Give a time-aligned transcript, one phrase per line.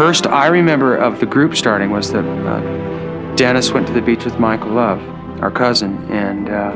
[0.00, 4.24] first I remember of the group starting was that uh, Dennis went to the beach
[4.24, 4.98] with Michael Love,
[5.42, 6.72] our cousin, and uh,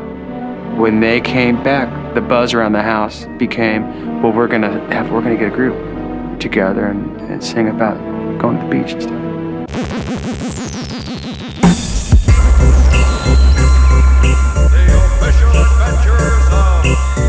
[0.77, 5.23] when they came back, the buzz around the house became, well, we're gonna have, we're
[5.23, 7.97] gonna get a group together and, and sing about
[8.39, 9.23] going to the beach and stuff.
[14.69, 17.24] The official adventures of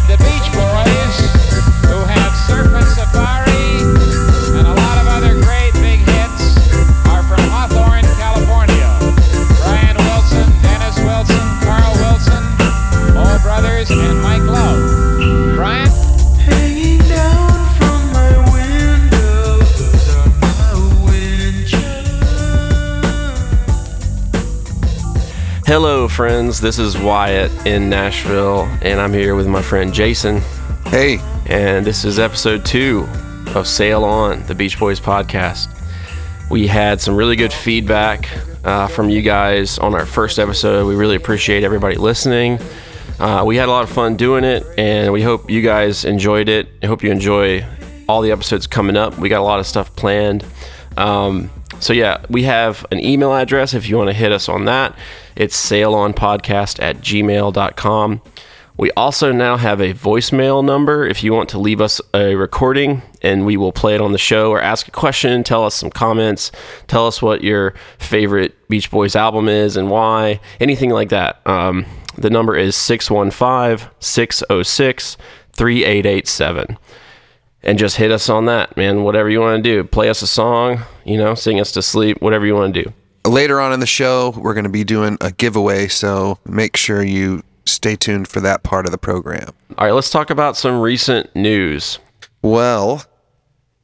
[26.62, 30.42] This is Wyatt in Nashville, and I'm here with my friend Jason.
[30.86, 33.08] Hey, And this is episode two
[33.54, 35.68] of Sail On, the Beach Boys podcast.
[36.50, 38.30] We had some really good feedback
[38.64, 40.88] uh, from you guys on our first episode.
[40.88, 42.60] We really appreciate everybody listening.
[43.20, 46.50] Uh, we had a lot of fun doing it, and we hope you guys enjoyed
[46.50, 46.68] it.
[46.82, 47.64] I hope you enjoy
[48.10, 49.18] all the episodes coming up.
[49.20, 50.44] We got a lot of stuff planned.
[50.98, 51.52] Um,
[51.86, 54.98] so, yeah, we have an email address if you want to hit us on that.
[55.36, 58.22] It's sailonpodcast at gmail.com.
[58.76, 63.04] We also now have a voicemail number if you want to leave us a recording
[63.22, 65.92] and we will play it on the show or ask a question, tell us some
[65.92, 66.52] comments,
[66.88, 71.46] tell us what your favorite Beach Boys album is and why, anything like that.
[71.46, 71.86] Um,
[72.18, 75.18] the number is 615 606
[75.54, 76.80] 3887.
[77.62, 79.04] And just hit us on that, man.
[79.04, 79.84] Whatever you want to do.
[79.84, 82.94] Play us a song, you know, sing us to sleep, whatever you want to do.
[83.30, 87.02] later on in the show, we're going to be doing a giveaway, so make sure
[87.04, 89.50] you stay tuned for that part of the program.
[89.78, 92.00] All right, let's talk about some recent news.
[92.42, 93.04] Well,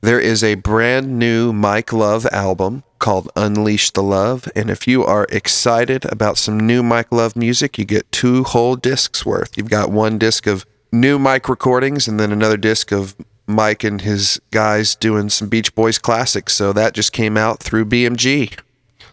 [0.01, 5.03] there is a brand new Mike Love album called Unleash the Love, and if you
[5.03, 9.57] are excited about some new Mike Love music, you get two whole discs worth.
[9.57, 13.15] You've got one disc of new Mike recordings and then another disc of
[13.47, 16.53] Mike and his guys doing some Beach Boys classics.
[16.53, 18.57] So that just came out through BMG.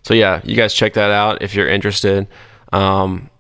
[0.03, 2.29] So yeah, you guys check that out if you're interested.
[2.73, 3.31] Um,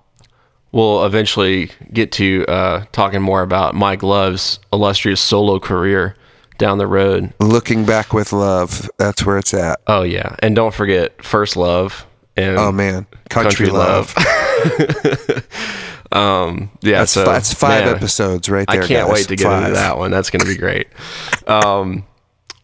[0.73, 6.15] we'll eventually get to uh, talking more about Mike Love's illustrious solo career
[6.59, 7.33] down the road.
[7.41, 9.81] Looking back with love, that's where it's at.
[9.87, 12.05] Oh yeah, and don't forget First Love
[12.37, 14.15] and Oh man, country, Country love.
[16.13, 18.83] um, yeah, That's, so that's five man, episodes right there.
[18.83, 19.15] I can't guys.
[19.15, 19.63] wait to get Five.
[19.65, 20.11] into that one.
[20.11, 20.89] That's going to be great.
[21.47, 22.07] um,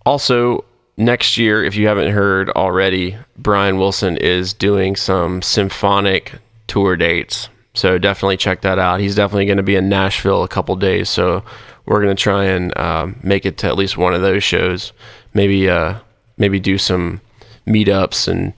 [0.06, 0.64] also,
[0.96, 6.32] next year, if you haven't heard already, Brian Wilson is doing some symphonic
[6.66, 7.48] tour dates.
[7.74, 9.00] So definitely check that out.
[9.00, 11.10] He's definitely going to be in Nashville a couple days.
[11.10, 11.44] So
[11.86, 14.92] we're going to try and um, make it to at least one of those shows.
[15.34, 15.98] Maybe uh,
[16.38, 17.20] maybe do some
[17.66, 18.54] meetups and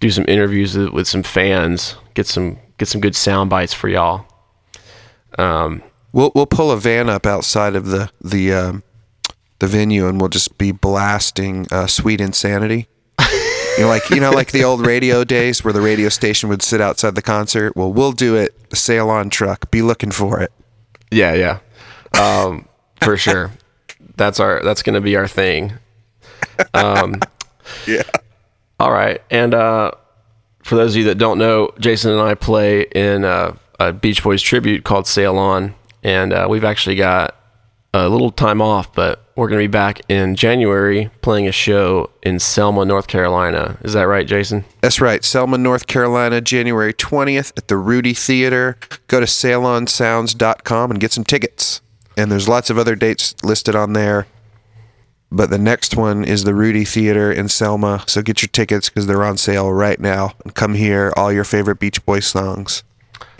[0.00, 1.96] do some interviews with some fans.
[2.14, 4.26] Get some get some good sound bites for y'all.
[5.38, 5.82] Um,
[6.12, 8.82] We'll we'll pull a van up outside of the the um,
[9.60, 12.88] the venue and we'll just be blasting uh, "Sweet Insanity."
[13.78, 16.62] you know, like you know, like the old radio days where the radio station would
[16.62, 17.76] sit outside the concert.
[17.76, 18.56] Well, we'll do it.
[18.74, 19.70] Sail on truck.
[19.70, 20.50] Be looking for it.
[21.12, 21.58] Yeah, yeah,
[22.20, 22.66] um,
[23.00, 23.52] for sure.
[24.16, 25.74] That's our that's gonna be our thing.
[26.74, 27.20] Um,
[27.86, 28.02] Yeah.
[28.80, 29.92] all right, and uh,
[30.62, 34.22] for those of you that don't know, Jason and I play in uh, a Beach
[34.22, 37.36] Boys tribute called "Sail On," and uh, we've actually got
[37.92, 42.38] a little time off, but we're gonna be back in January playing a show in
[42.38, 43.78] Selma, North Carolina.
[43.82, 44.64] Is that right, Jason?
[44.80, 45.24] That's right.
[45.24, 48.76] Selma, North Carolina, January 20th at the Rudy Theater.
[49.08, 51.80] Go to sailonsounds.com and get some tickets.
[52.16, 54.26] And there's lots of other dates listed on there.
[55.32, 58.02] But the next one is the Rudy Theater in Selma.
[58.06, 60.32] So get your tickets because they're on sale right now.
[60.44, 62.82] And come hear all your favorite Beach Boys songs.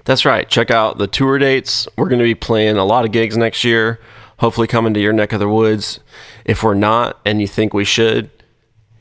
[0.05, 0.49] That's right.
[0.49, 1.89] Check out the tour dates.
[1.97, 4.01] We're going to be playing a lot of gigs next year,
[4.39, 6.01] hopefully coming to your neck of the woods.
[6.45, 8.31] If we're not and you think we should,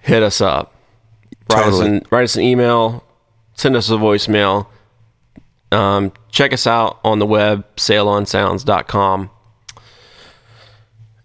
[0.02, 0.74] hit us up.
[1.52, 1.98] Write, us, Totally.
[1.98, 3.04] an, write us an email,
[3.56, 4.68] send us a voicemail.
[5.72, 9.30] Um, check us out on the web, sailonsounds.com.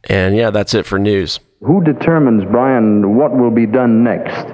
[0.05, 1.40] And yeah, that's it for news.
[1.64, 4.44] Who determines, Brian, what will be done next?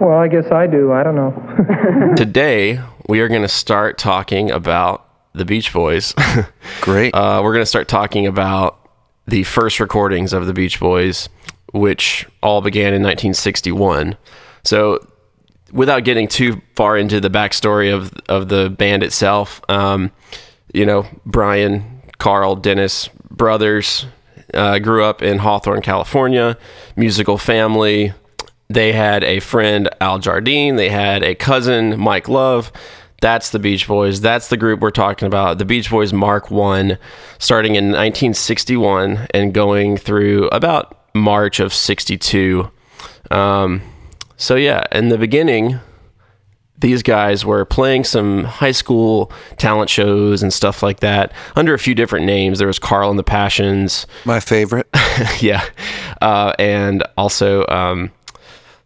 [0.00, 0.92] Well, I guess I do.
[0.92, 2.14] I don't know.
[2.16, 6.14] Today, we are going to start talking about the Beach Boys.
[6.80, 7.12] Great.
[7.12, 8.88] Uh, we're going to start talking about
[9.26, 11.28] the first recordings of the Beach Boys,
[11.72, 14.16] which all began in 1961.
[14.62, 15.04] So,
[15.72, 20.12] without getting too far into the backstory of of the band itself, um,
[20.72, 24.06] you know, Brian, Carl, Dennis, brothers,
[24.54, 26.56] uh, grew up in Hawthorne, California,
[26.96, 28.12] musical family,
[28.68, 32.72] they had a friend Al Jardine, they had a cousin Mike Love.
[33.22, 34.20] That's the Beach Boys.
[34.20, 35.58] That's the group we're talking about.
[35.58, 36.98] The Beach Boys Mark 1
[37.38, 42.70] starting in 1961 and going through about March of 62.
[43.30, 43.82] Um,
[44.36, 45.80] so yeah, in the beginning,
[46.78, 51.78] these guys were playing some high school talent shows and stuff like that under a
[51.78, 52.58] few different names.
[52.58, 54.86] There was Carl and the Passions, My favorite.
[55.40, 55.64] yeah,
[56.20, 58.12] uh, and also um,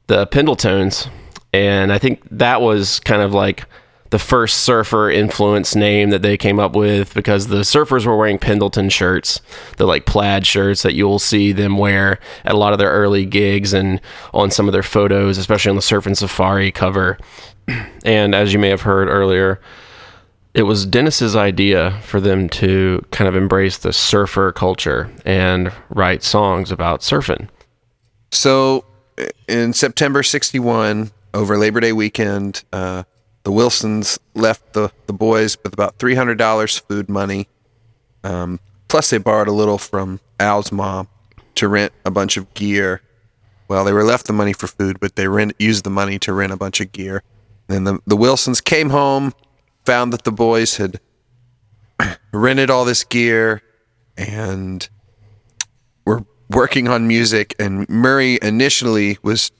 [0.06, 1.08] the Pendletones,
[1.52, 3.64] and I think that was kind of like
[4.10, 8.38] the first surfer influence name that they came up with because the surfers were wearing
[8.38, 9.40] Pendleton shirts,
[9.76, 13.24] the like plaid shirts that you'll see them wear at a lot of their early
[13.24, 14.00] gigs and
[14.34, 17.18] on some of their photos, especially on the Surfin' Safari cover.
[18.02, 19.60] And as you may have heard earlier,
[20.54, 26.22] it was Dennis's idea for them to kind of embrace the surfer culture and write
[26.22, 27.48] songs about surfing.
[28.32, 28.84] So
[29.48, 33.04] in September 61, over Labor Day weekend, uh,
[33.44, 37.48] the Wilsons left the, the boys with about $300 food money.
[38.24, 41.08] Um, plus, they borrowed a little from Al's mom
[41.54, 43.02] to rent a bunch of gear.
[43.68, 46.32] Well, they were left the money for food, but they rent, used the money to
[46.32, 47.22] rent a bunch of gear.
[47.70, 49.32] Then the, the Wilsons came home,
[49.84, 51.00] found that the boys had
[52.32, 53.62] rented all this gear,
[54.16, 54.88] and
[56.04, 59.50] were working on music and Murray initially was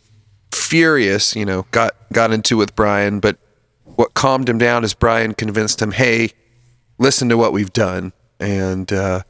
[0.53, 3.39] furious, you know, got got into with Brian, but
[3.85, 6.31] what calmed him down is Brian convinced him, "Hey,
[6.99, 9.23] listen to what we've done." And uh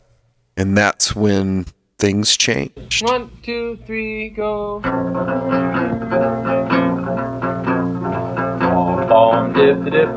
[0.56, 1.66] and that's when
[1.98, 3.02] things changed.
[3.02, 4.80] One, two, three, go.
[9.30, 10.10] Bomb dip dip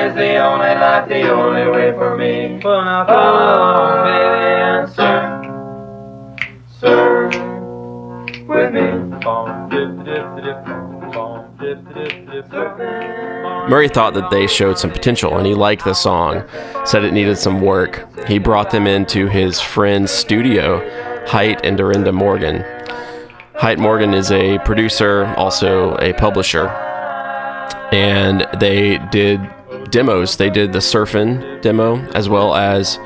[0.00, 5.24] is the only life the only way for me but now come baby and surf
[6.80, 7.34] surf
[8.48, 8.86] with me
[9.20, 10.89] bomb dip dip dip bomb
[13.68, 16.42] Murray thought that they showed some potential and he liked the song,
[16.84, 18.08] said it needed some work.
[18.26, 20.80] He brought them into his friend's studio,
[21.26, 22.64] Hite and Dorinda Morgan.
[23.54, 26.68] Hite Morgan is a producer, also a publisher,
[27.92, 29.40] and they did
[29.90, 30.36] demos.
[30.38, 32.98] They did the Surfin' demo as well as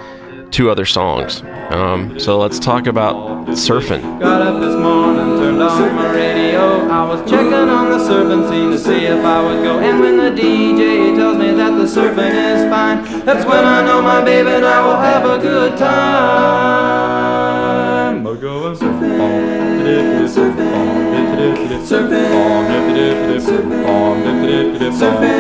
[0.51, 1.43] two other songs.
[1.71, 3.15] Um, so let's talk about
[3.49, 4.03] surfing.
[4.21, 6.87] Got up this morning, turned on my radio.
[6.89, 9.79] I was checking on the surfing scene to see if I would go.
[9.81, 14.03] And when the DJ tells me that the surfing is fine, that's when I know
[14.03, 16.65] my baby and I will have a good time.
[18.25, 22.25] We're going surfing, surfing, surfing,
[24.95, 25.35] Surfing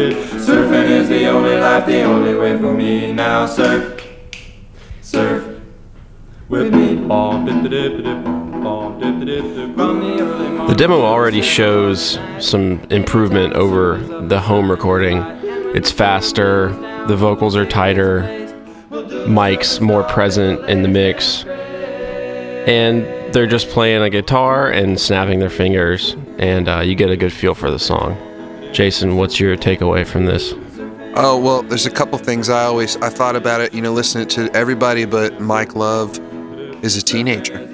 [0.00, 3.12] is the only life, the only way for me.
[3.12, 4.02] Now surf,
[5.02, 5.60] surf
[6.48, 6.90] with me.
[10.70, 13.98] The demo already shows some improvement over
[14.28, 15.18] the home recording.
[15.74, 16.68] It's faster,
[17.08, 18.22] the vocals are tighter,
[18.90, 25.50] mics more present in the mix, and they're just playing a guitar and snapping their
[25.50, 28.16] fingers, and uh, you get a good feel for the song.
[28.72, 30.54] Jason, what's your takeaway from this?
[31.16, 33.74] Oh well, there's a couple things I always I thought about it.
[33.74, 36.18] You know, listening to everybody but Mike Love
[36.84, 37.66] is a teenager.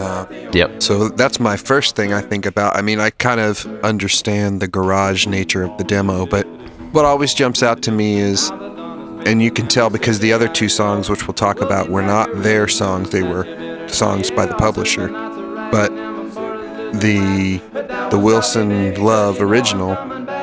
[0.00, 0.82] Uh, Yep.
[0.82, 2.76] so that's my first thing I think about.
[2.76, 6.44] I mean, I kind of understand the garage nature of the demo, but
[6.92, 10.68] what always jumps out to me is, and you can tell because the other two
[10.68, 13.44] songs, which we'll talk about, were not their songs; they were
[13.88, 15.08] songs by the publisher.
[15.70, 15.90] But
[16.94, 17.60] the
[18.10, 19.94] the Wilson Love original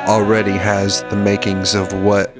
[0.08, 2.36] already has the makings of what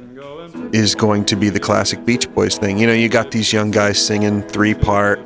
[0.74, 2.78] is going to be the classic Beach Boys thing.
[2.78, 5.20] You know, you got these young guys singing three part,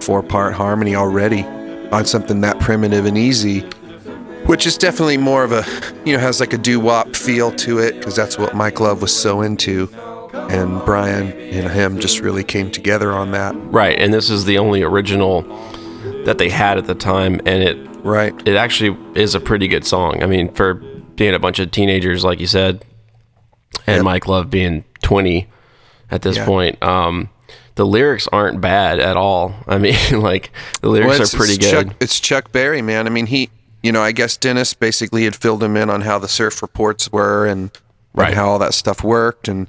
[0.00, 1.44] four part harmony already
[1.92, 3.60] on something that primitive and easy,
[4.46, 5.64] which is definitely more of a,
[6.04, 9.02] you know, has like a doo wop feel to it because that's what Mike Love
[9.02, 9.88] was so into.
[10.32, 13.54] And Brian and him just really came together on that.
[13.56, 15.42] Right, and this is the only original
[16.24, 18.32] that they had at the time, and it Right.
[18.46, 20.22] it actually is a pretty good song.
[20.22, 20.80] I mean, for
[21.16, 22.84] being a bunch of teenagers, like you said,
[23.86, 24.04] and Yep.
[24.04, 25.46] Mike Love being 20
[26.10, 26.44] at this Yeah.
[26.46, 27.28] point, um,
[27.74, 29.54] the lyrics aren't bad at all.
[29.68, 31.88] I mean, like the lyrics Well, are pretty it's good.
[31.88, 33.06] Chuck, it's Chuck Berry, man.
[33.06, 33.50] I mean, he,
[33.82, 37.10] you know, I guess Dennis basically had filled him in on how the surf reports
[37.12, 37.70] were and,
[38.14, 38.28] Right.
[38.28, 39.48] and how all that stuff worked.
[39.48, 39.66] And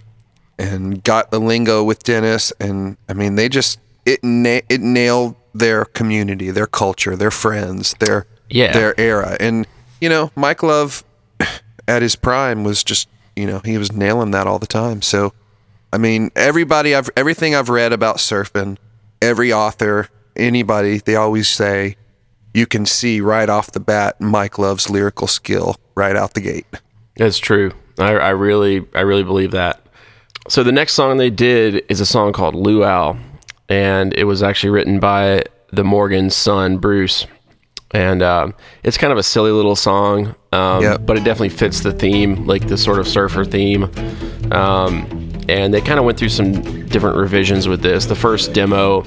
[0.59, 3.77] and got the lingo with Dennis, and I mean they just
[4.07, 8.71] it na- it nailed their community, their culture, their friends, their Yeah.
[8.73, 9.67] their era, and
[10.01, 11.03] you know Mike Love
[11.87, 15.01] at his prime was just you know he was nailing that all the time.
[15.01, 15.33] So
[15.91, 18.77] I mean everybody I've everything I've read about surfing,
[19.21, 21.95] every author, anybody, they always say
[22.53, 26.65] you can see right off the bat Mike Love's lyrical skill right out the gate.
[27.15, 27.71] That's true.
[27.99, 29.79] I, I really, I really believe that.
[30.49, 33.17] So the next song they did is a song called Luau,
[33.69, 37.27] and it was actually written by the Morgan's son Bruce,
[37.91, 38.53] and um,
[38.83, 41.05] it's kind of a silly little song, um, Yep.
[41.05, 43.89] but it definitely fits the theme, like the sort of surfer theme.
[44.51, 48.05] Um, and they kind of went through some different revisions with this.
[48.05, 49.01] The first demo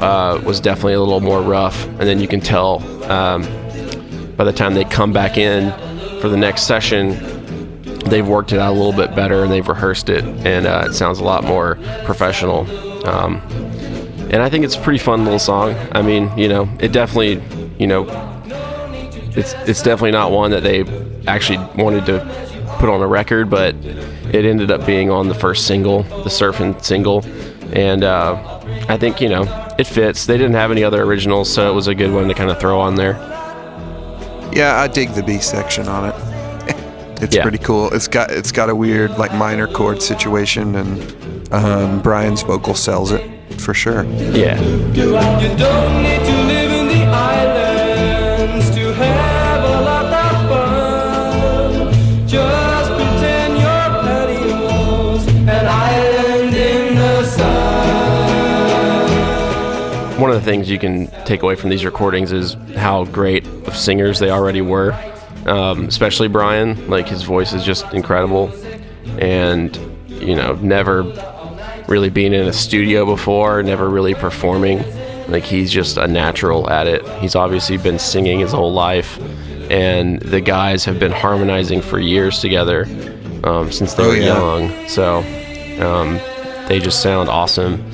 [0.00, 3.42] uh, was definitely a little more rough, and then you can tell um,
[4.36, 5.70] by the time they come back in
[6.20, 7.10] for the next session,
[8.06, 10.94] they've worked it out a little bit better and they've rehearsed it, and uh, it
[10.94, 12.64] sounds a lot more professional.
[14.30, 15.74] And I think it's a pretty fun little song.
[15.92, 17.42] I mean, you know, it definitely,
[17.78, 18.06] you know,
[19.36, 20.84] it's it's definitely not one that they
[21.26, 23.74] actually wanted to put on a record, but
[24.32, 27.24] it ended up being on the first single, the surfing single,
[27.72, 29.44] and uh, I think you know
[29.78, 30.26] it fits.
[30.26, 32.58] They didn't have any other originals, so it was a good one to kind of
[32.60, 33.12] throw on there.
[34.52, 36.14] Yeah, I dig the B section on it.
[37.20, 37.42] It's Yeah.
[37.42, 37.92] pretty cool.
[37.92, 43.10] It's got it's got a weird like minor chord situation, and um, Brian's vocal sells
[43.10, 43.27] it
[43.68, 44.02] for sure.
[44.32, 44.58] Yeah.
[44.94, 51.92] You don't need to live in the islands to have a lot of fun.
[52.26, 57.58] Just pretend your patios an island in the sun.
[60.18, 63.76] one of the things you can take away from these recordings is how great of
[63.76, 64.94] singers they already were.
[65.44, 68.50] Um, especially Brian, like his voice is just incredible,
[69.18, 69.76] and
[70.08, 71.04] you know, never
[71.88, 74.84] really being in a studio before, never really performing.
[75.28, 77.06] Like he's just a natural at it.
[77.20, 79.18] He's obviously been singing his whole life,
[79.70, 82.86] and the guys have been harmonizing for years together
[83.44, 84.26] um, since they Oh, were yeah.
[84.38, 84.88] young.
[84.88, 85.18] So
[85.84, 86.18] um,
[86.68, 87.84] they just sound awesome.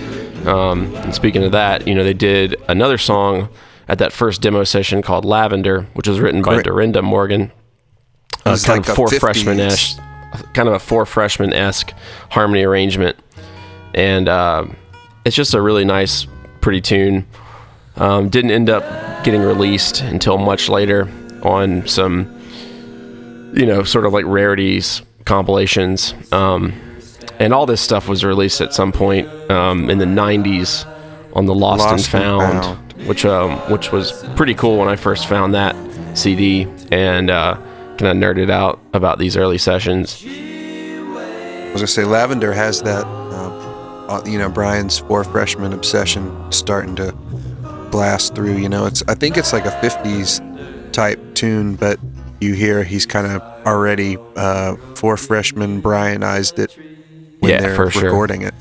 [0.47, 3.49] Um, and speaking of that, you know, they did another song
[3.89, 6.67] at that first demo session called Lavender, which was written by Great.
[6.67, 7.51] Dorinda Morgan.
[8.47, 9.21] Uh, kind like of a four 50s.
[9.21, 9.99] freshman esque,
[10.53, 11.93] kind of a Four Freshmen esque
[12.31, 13.17] harmony arrangement,
[13.95, 14.67] and uh,
[15.25, 16.27] it's just a really nice,
[16.61, 17.27] pretty tune.
[17.97, 18.83] Um, didn't end up
[19.25, 21.09] getting released until much later
[21.43, 22.31] on some,
[23.55, 26.15] you know, sort of like rarities compilations.
[26.33, 26.73] Um,
[27.39, 30.87] and all this stuff was released at some point um, in the 90s
[31.35, 33.09] on the Lost, and Lost and Found, Found.
[33.09, 35.75] which um, which was pretty cool when I first found that
[36.17, 37.55] CD and uh,
[37.99, 40.23] kind of nerded out about these early sessions.
[40.25, 43.05] I was gonna say Lavender has that,
[44.27, 47.13] you know, Brian's Four Freshmen obsession starting to
[47.91, 48.57] blast through.
[48.57, 51.99] You know, it's I think it's like a '50s type tune, but
[52.41, 56.77] you hear he's kind of already uh, Four Freshmen Brianized it
[57.41, 58.05] when Yeah, they're for sure.
[58.05, 58.55] recording it.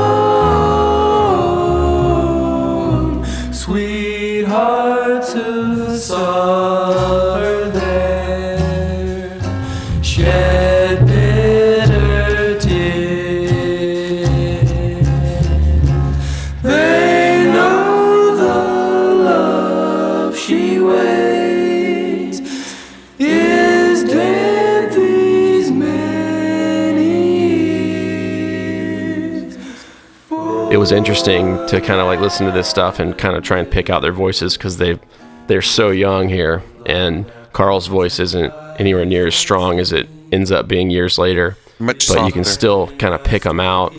[30.86, 33.72] was interesting to kind of like listen to this stuff and kind of try and
[33.72, 35.00] pick out their voices because they
[35.48, 40.51] they're so young here and Carl's voice isn't anywhere near as strong as it ends
[40.51, 43.96] up being years later Much but you can still kind of pick them out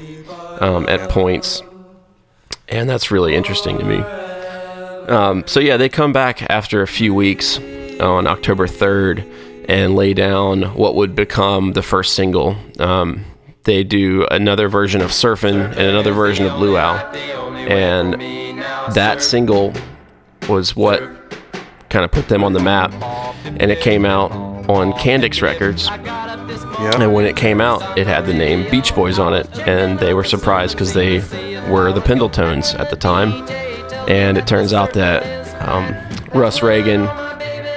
[0.61, 1.61] um, at points.
[2.69, 3.99] And that's really interesting to me.
[5.09, 7.59] Um, so yeah they come back after a few weeks
[7.99, 9.29] on October 3rd
[9.69, 12.57] and lay down what would become the first single.
[12.79, 13.25] Um,
[13.67, 16.97] they do another version of Surfin' and another version of Luau.
[17.69, 18.15] And
[18.95, 19.75] that single
[20.49, 21.03] was what
[21.91, 22.93] kind of put them on the map.
[23.45, 24.33] And it came out
[24.71, 25.89] on Candix Records.
[26.79, 27.03] Yeah.
[27.03, 29.47] and when it came out it had the name Beach Boys on it.
[29.61, 31.19] And they were surprised because they
[31.71, 33.33] were the Pendletones at the time.
[34.09, 35.23] And it turns out that
[35.63, 35.95] um,
[36.39, 37.07] Russ Regan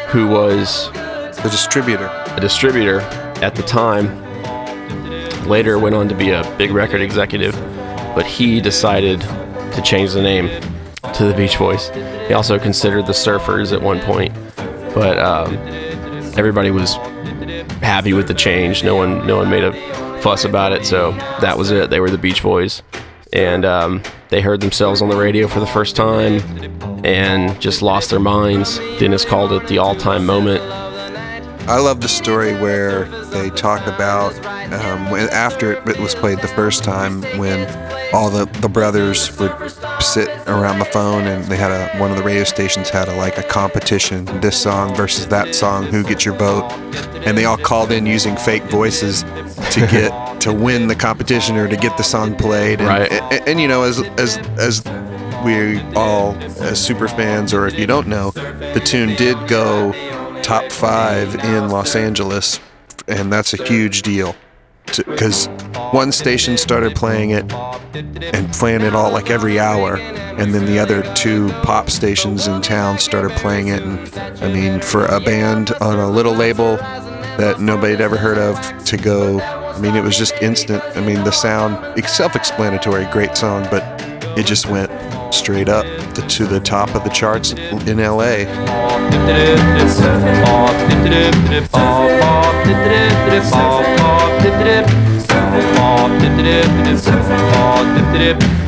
[0.10, 2.08] who was The distributor.
[2.36, 3.02] a distributor
[3.42, 4.08] at the time,
[5.50, 7.54] later went on to be a big record executive,
[8.16, 10.48] but he decided to change the name
[11.14, 11.90] to the Beach Boys.
[12.28, 14.34] He also considered the Surfers at one point,
[14.94, 15.56] but um,
[16.38, 16.94] everybody was
[17.82, 18.84] happy with the change.
[18.84, 19.74] No one, no one made a
[20.22, 21.90] fuss about it, so that was it.
[21.90, 22.84] They were the Beach Boys,
[23.34, 26.42] and um, they heard themselves on the radio for the first time
[27.06, 28.78] and just lost their minds.
[29.00, 30.62] Dennis called it the all-time moment.
[31.70, 34.34] I love the story where they talk about
[34.74, 37.68] um, when, after it was played the first time when
[38.12, 39.52] all the, the brothers would
[40.02, 43.16] sit around the phone and they had a one of the radio stations had a
[43.18, 46.72] like a competition this song versus that song who gets your vote
[47.26, 49.22] and they all called in using fake voices
[49.70, 53.12] to get to win the competition or to get the song played and, Right.
[53.12, 54.84] and, and, you know as as as
[55.46, 56.34] we all
[56.64, 59.94] as super fans or if you don't know the tune did go
[60.50, 62.60] top five in Los Angeles,
[63.08, 64.36] and that's a huge deal.
[64.88, 65.46] Because
[65.92, 70.80] one station started playing it and playing it all like every hour, and then the
[70.80, 73.84] other two pop stations in town started playing it.
[73.84, 76.78] And I mean, for a band on a little label
[77.38, 80.82] that nobody had ever heard of to go, I mean, it was just instant.
[80.96, 83.84] I mean, the sound, it's self-explanatory, great song, but
[84.36, 84.90] it just went
[85.34, 87.52] straight up to, to the top of the charts
[87.88, 88.46] in LA.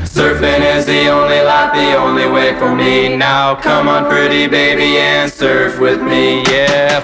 [0.04, 3.16] Surfing is the only life, the only way for me.
[3.16, 6.44] Now come on, pretty baby, and surf with me.
[6.44, 7.00] Yeah.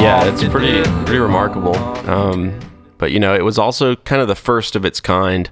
[0.00, 1.76] Yeah, it's pretty pretty remarkable.
[2.08, 2.58] Um,
[2.98, 5.50] but you know, it was also kind of the first of its kind.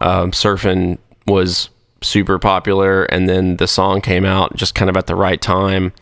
[0.00, 1.70] Um, surfing was
[2.02, 5.92] super popular, and then the song came out just kind of at the right time,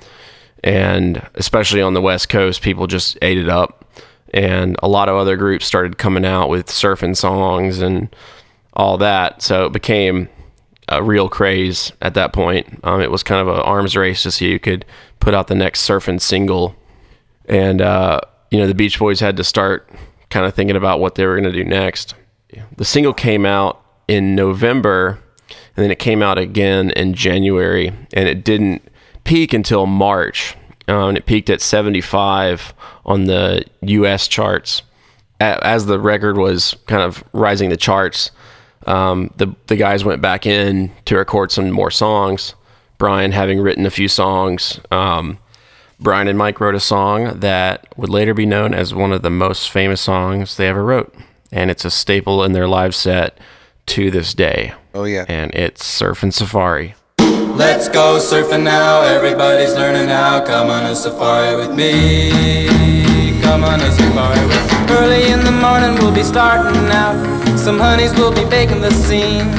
[0.62, 3.84] and especially on the West Coast, people just ate it up,
[4.32, 8.14] and a lot of other groups started coming out with surfing songs and
[8.74, 9.42] all that.
[9.42, 10.28] So it became
[10.88, 12.80] a real craze at that point.
[12.84, 14.84] Um, it was kind of an arms race to see who could
[15.20, 16.76] put out the next surfing single
[17.48, 19.88] and uh, you know the Beach Boys had to start
[20.30, 22.14] kind of thinking about what they were going to do next.
[22.76, 25.18] The single came out in November,
[25.76, 28.82] and then it came out again in January, and it didn't
[29.24, 30.56] peak until March.
[30.88, 32.72] Um, and it peaked at 75
[33.04, 34.26] on the U.S.
[34.26, 34.82] charts.
[35.38, 38.32] As the record was kind of rising the charts,
[38.86, 42.54] um, the the guys went back in to record some more songs.
[42.96, 44.80] Brian having written a few songs.
[44.90, 45.38] Um,
[46.00, 49.30] Brian and Mike wrote a song that would later be known as one of the
[49.30, 51.14] most famous songs they ever wrote.
[51.52, 53.38] And it's a staple in their live set
[53.88, 54.72] to this day.
[54.94, 55.24] Oh, yeah.
[55.28, 56.94] And it's Surfin' Safari.
[57.18, 60.44] Let's go surfing now, everybody's learning how.
[60.44, 62.70] Come on a safari with me.
[63.42, 64.94] Come on a safari with me.
[64.94, 67.18] Early in the morning, we'll be starting out.
[67.58, 69.50] Some honeys will be baking the scene.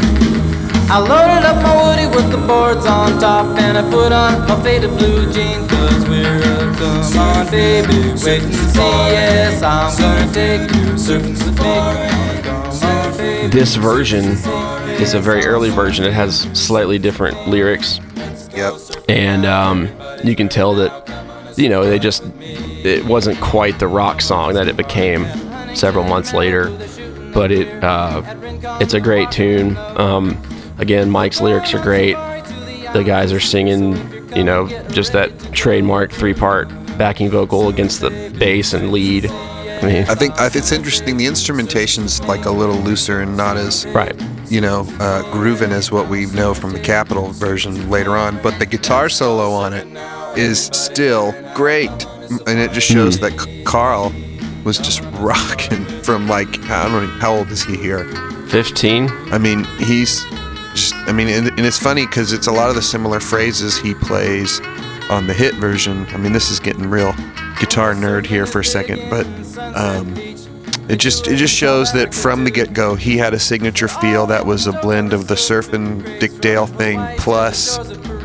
[0.89, 4.63] I loaded up my woody with the boards on top, and I put on my
[4.63, 5.67] faded blue jeans.
[5.69, 8.15] Cause we're a come on, baby.
[8.23, 12.68] Wait and see, yes, I'm gonna take you surfing safari.
[13.19, 13.47] Come on, baby.
[13.49, 14.25] This version
[15.01, 16.05] is a very early version.
[16.05, 17.99] It has slightly different lyrics.
[18.51, 18.73] Yep.
[19.07, 19.87] and um,
[20.23, 24.67] you can tell that you know they just it wasn't quite the rock song that
[24.67, 25.25] it became
[25.75, 26.69] several months later
[27.33, 28.21] but it uh,
[28.81, 30.35] it's a great tune um,
[30.77, 32.15] again mike's lyrics are great
[32.93, 33.93] the guys are singing
[34.35, 39.25] you know just that trademark three part backing vocal against the bass and lead
[39.81, 41.17] i mean I think I it's interesting.
[41.17, 44.15] The instrumentation's like a little looser and not as right
[44.49, 48.41] you know uh, grooving as what we know from the Capitol version later on.
[48.41, 49.87] But the guitar solo on it
[50.37, 51.89] is still great,
[52.47, 53.21] and it just shows Hmm.
[53.25, 54.11] that C- Carl
[54.63, 58.05] was just rocking from like I don't know how old is he here.
[58.49, 60.23] 15 I mean he's
[60.73, 63.77] just I mean and, and it's funny because it's a lot of the similar phrases
[63.77, 64.59] he plays
[65.09, 66.05] on the hit version.
[66.07, 67.13] I mean this is getting real
[67.59, 69.25] guitar nerd here for a second, but
[69.75, 70.15] um,
[70.89, 74.25] it just it just shows that from the get go he had a signature feel
[74.25, 77.77] that was a blend of the surfing Dick Dale thing plus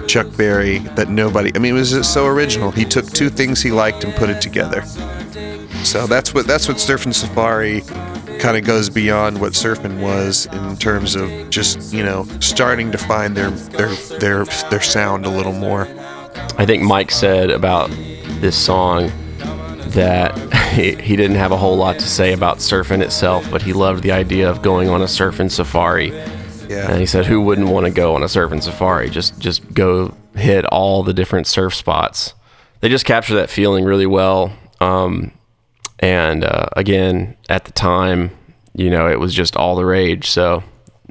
[0.06, 2.70] Chuck Berry that nobody I mean it was just so original.
[2.70, 4.82] He took two things he liked and put it together.
[5.84, 7.82] So that's what that's what Surfing Safari
[8.38, 12.98] kind of goes beyond what surfing was in terms of just you know starting to
[12.98, 15.86] find their their their their sound a little more.
[16.56, 17.90] I think Mike said about
[18.40, 19.10] this song
[19.94, 20.36] that
[20.74, 24.02] he, he didn't have a whole lot to say about surfing itself, but he loved
[24.02, 26.08] the idea of going on a surfing safari.
[26.68, 26.90] Yeah.
[26.90, 29.10] And he said, "Who wouldn't want to go on a surfing safari?
[29.10, 32.34] Just just go hit all the different surf spots."
[32.80, 34.52] They just capture that feeling really well.
[34.80, 35.32] Um,
[36.00, 38.30] and uh, again, at the time,
[38.74, 40.28] you know, it was just all the rage.
[40.28, 40.62] So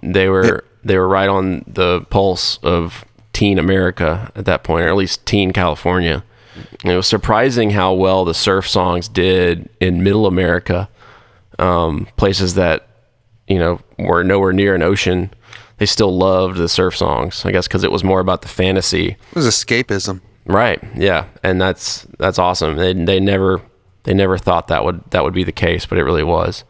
[0.01, 4.89] they were they were right on the pulse of teen America at that point, or
[4.89, 6.23] at least teen California.
[6.83, 10.89] It was surprising how well the surf songs did in Middle America,
[11.59, 12.87] um, places that
[13.47, 15.31] you know were nowhere near an ocean.
[15.77, 19.09] They still loved the surf songs, I guess, because it was more about the fantasy.
[19.09, 20.21] It was escapism.
[20.45, 20.81] Right.
[20.95, 22.75] Yeah, and that's that's awesome.
[22.77, 23.61] They they never
[24.03, 26.63] they never thought that would that would be the case, but it really was.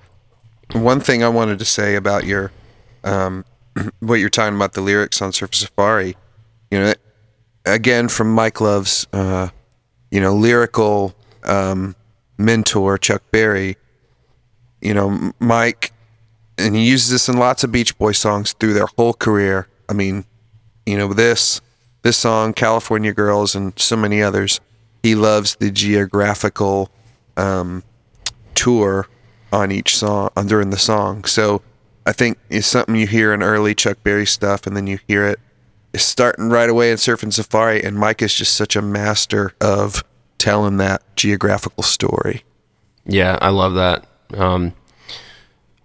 [0.72, 2.52] One thing I wanted to say about your,
[3.04, 3.46] um,
[4.00, 6.16] what you're talking about the lyrics on Surf Safari,
[6.72, 6.94] you know,
[7.66, 9.50] again from Mike Love's, uh,
[10.14, 11.96] you know, lyrical um,
[12.38, 13.78] mentor Chuck Berry.
[14.80, 15.92] You know, Mike,
[16.56, 19.68] and he uses this in lots of Beach Boy songs through their whole career.
[19.90, 20.26] I mean,
[20.86, 21.62] you know, this
[22.04, 24.60] this song, California Girls, and so many others.
[25.02, 26.92] He loves the geographical
[27.36, 27.84] um,
[28.54, 29.08] tour
[29.52, 31.26] on each song on during the song.
[31.26, 31.64] So
[32.06, 35.26] I think it's something you hear in early Chuck Berry stuff, and then you hear
[35.26, 35.40] it
[35.96, 37.84] starting right away in Surfing Safari.
[37.84, 40.04] And Mike is just such a master of
[40.38, 42.44] telling that geographical story.
[43.06, 44.06] Yeah, I love that.
[44.36, 44.74] Um,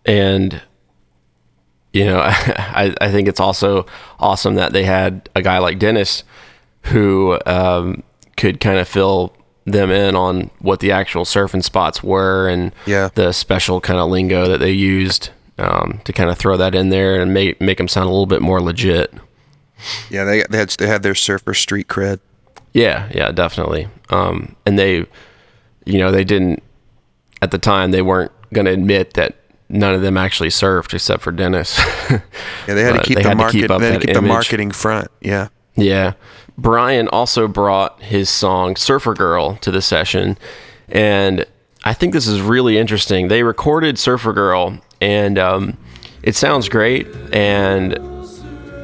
[0.07, 0.61] and
[1.93, 3.87] you know, I I think it's also
[4.19, 6.25] awesome that they had a guy like Dennis
[6.85, 8.03] who um,
[8.37, 13.11] could kind of fill them in on what the actual surfing spots were and Yeah.
[13.15, 16.89] the special kind of lingo that they used um, to kind of throw that in
[16.89, 19.13] there and make make them sound a little bit more legit.
[20.11, 22.21] Yeah, they they had they had their surfer street cred.
[22.73, 23.89] Yeah, yeah, definitely.
[24.11, 25.07] Um, and they,
[25.85, 26.63] you know, they didn't
[27.43, 27.91] at the time.
[27.91, 29.37] They weren't going to admit that
[29.69, 31.79] none of them actually surfed except for Dennis.
[32.67, 33.61] Yeah, they had to keep the had to market.
[33.61, 35.09] keep had to keep the marketing front.
[35.23, 35.49] Yeah.
[35.75, 36.13] Yeah.
[36.59, 40.37] Brian also brought his song Surfer Girl to the session.
[40.91, 41.47] And
[41.85, 43.29] I think this is really interesting.
[43.29, 45.79] They recorded Surfer Girl, and um,
[46.23, 47.07] it sounds great.
[47.33, 47.95] And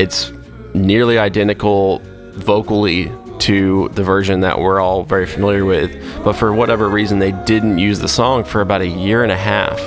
[0.01, 0.33] it's
[0.75, 2.01] nearly identical
[2.33, 5.93] vocally to the version that we're all very familiar with.
[6.25, 9.37] But for whatever reason, they didn't use the song for about a year and a
[9.37, 9.81] half.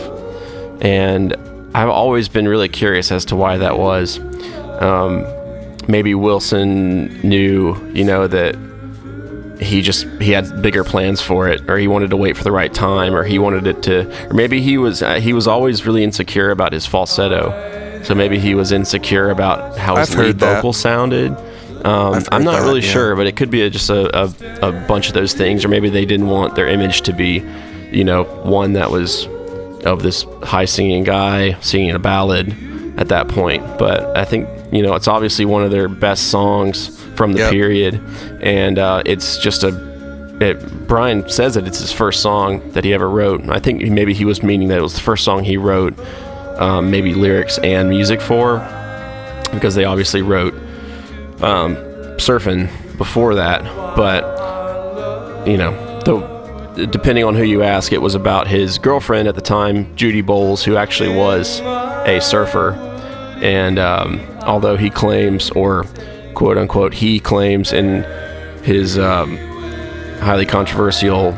[0.82, 1.36] And
[1.73, 4.19] I've always been really curious as to why that was.
[4.80, 5.26] Um,
[5.88, 8.56] maybe Wilson knew, you know, that
[9.60, 12.52] he just he had bigger plans for it, or he wanted to wait for the
[12.52, 15.86] right time, or he wanted it to, or maybe he was uh, he was always
[15.86, 17.50] really insecure about his falsetto.
[18.04, 20.56] So maybe he was insecure about how his I've lead that.
[20.56, 21.32] vocal sounded.
[21.86, 22.92] Um, I'm not that, really yeah.
[22.92, 25.68] sure, but it could be a, just a, a, a bunch of those things, or
[25.68, 27.44] maybe they didn't want their image to be,
[27.92, 29.28] you know, one that was
[29.86, 32.56] of this high singing guy singing a ballad
[33.00, 33.64] at that point.
[33.78, 37.52] But I think, you know, it's obviously one of their best songs from the Yep.
[37.52, 38.02] period.
[38.42, 39.86] And uh, it's just a.
[40.40, 43.48] It, Brian says that it's his first song that he ever wrote.
[43.50, 45.98] I think maybe he was meaning that it was the first song he wrote,
[46.60, 48.60] um, maybe lyrics and music for,
[49.54, 50.54] because they obviously wrote
[51.41, 51.76] um,
[52.17, 53.63] surfing before that.
[53.96, 59.36] But you know, the, depending on who you ask, it was about his girlfriend at
[59.36, 62.74] the time, Judy Bowles, who actually was a surfer.
[63.41, 65.86] And um, although he claims, or
[66.34, 68.04] quote unquote, he claims in
[68.63, 69.38] his um,
[70.20, 71.34] highly controversial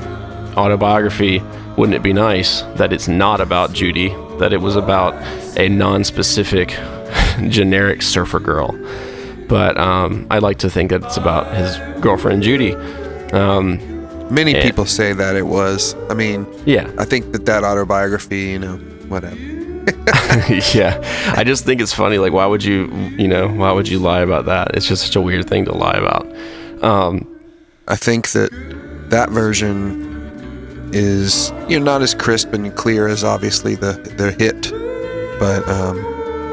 [0.57, 1.39] autobiography,
[1.77, 5.13] Wouldn't It Be Nice, that it's not about Judy, that it was about
[5.57, 6.69] a non specific
[7.49, 8.77] generic surfer girl.
[9.47, 12.73] But um, I like to think that it's about his girlfriend Judy.
[13.33, 13.79] Um,
[14.31, 14.61] Many Yeah.
[14.61, 15.95] people say that it was.
[16.07, 18.75] I mean, yeah, I think that that autobiography, you know,
[19.07, 19.35] whatever.
[20.75, 21.01] yeah.
[21.35, 22.19] I just think it's funny.
[22.19, 22.85] Like, why would you,
[23.17, 24.75] you know, why would you lie about that?
[24.75, 26.27] It's just such a weird thing to lie about.
[26.83, 27.27] Um,
[27.87, 28.51] I think that
[29.09, 30.08] that version
[30.93, 34.71] is you know not as crisp and clear as obviously the the hit,
[35.39, 35.97] but um,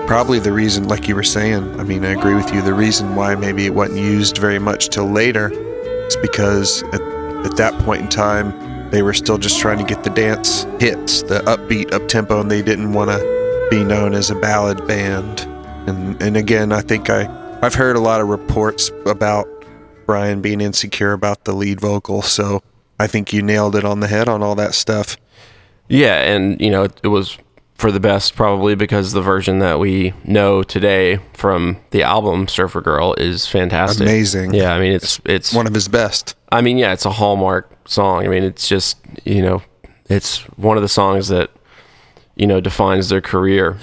[0.07, 1.79] probably the reason, like you were saying.
[1.81, 2.63] I mean, I agree with you.
[2.63, 7.03] The reason why maybe it wasn't used very much till later is because at,
[7.45, 11.23] at that point in time they were still just trying to get the dance hits,
[11.23, 15.41] the upbeat, up tempo, and they didn't want to be known as a ballad band.
[15.89, 17.27] And and again, I think I
[17.63, 19.49] I've heard a lot of reports about
[20.07, 22.23] Brian being insecure about the lead vocal.
[22.23, 22.63] So
[22.99, 25.17] I think you nailed it on the head on all that stuff.
[25.89, 27.37] yeah, and you know, it, it was
[27.75, 32.81] for the best probably because the version that we know today from the album Surfer
[32.81, 34.03] Girl is fantastic.
[34.03, 34.55] Amazing.
[34.55, 36.35] Yeah, I mean, it's it's One of his best.
[36.51, 38.25] I mean, yeah, it's a hallmark song.
[38.25, 39.63] I mean, it's just, you know,
[40.09, 41.51] it's one of the songs that,
[42.35, 43.77] you know, defines their career.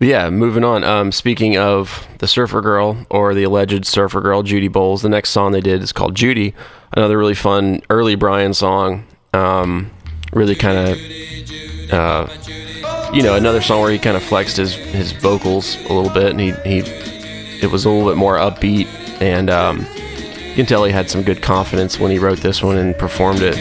[0.00, 0.82] But yeah, moving on.
[0.82, 5.30] Um, speaking of the Surfer Girl or the alleged Surfer Girl, Judy Bowles, the next
[5.30, 6.54] song they did is called Judy,
[6.92, 9.04] another really fun early Brian song.
[9.34, 9.90] Um,
[10.32, 10.98] really kind of
[11.92, 12.26] uh,
[13.12, 16.30] you know, another song where he kind of flexed his his vocals a little bit,
[16.30, 16.78] and he he
[17.62, 18.86] it was a little bit more upbeat,
[19.20, 19.86] and um,
[20.48, 23.40] you can tell he had some good confidence when he wrote this one and performed
[23.42, 23.56] it.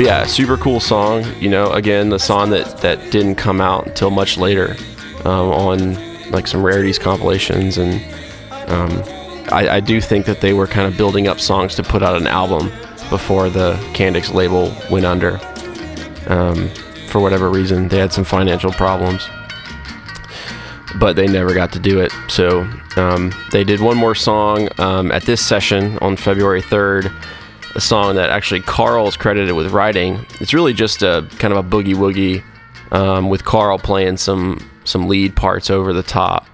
[0.00, 1.26] But yeah, super cool song.
[1.40, 4.74] You know, again, the song that that didn't come out until much later
[5.26, 8.02] um, on like some rarities compilations, and
[8.70, 9.02] um,
[9.52, 12.16] I, I do think that they were kind of building up songs to put out
[12.16, 12.68] an album
[13.10, 15.38] before the Candix label went under.
[16.28, 16.70] Um,
[17.08, 19.28] for whatever reason, they had some financial problems,
[20.98, 22.10] but they never got to do it.
[22.28, 27.14] So um, they did one more song um, at this session on February 3rd
[27.74, 30.24] a song that actually Carl is credited with writing.
[30.40, 32.42] It's really just a kind of a boogie woogie
[32.92, 36.46] um, with Carl playing some some lead parts over the top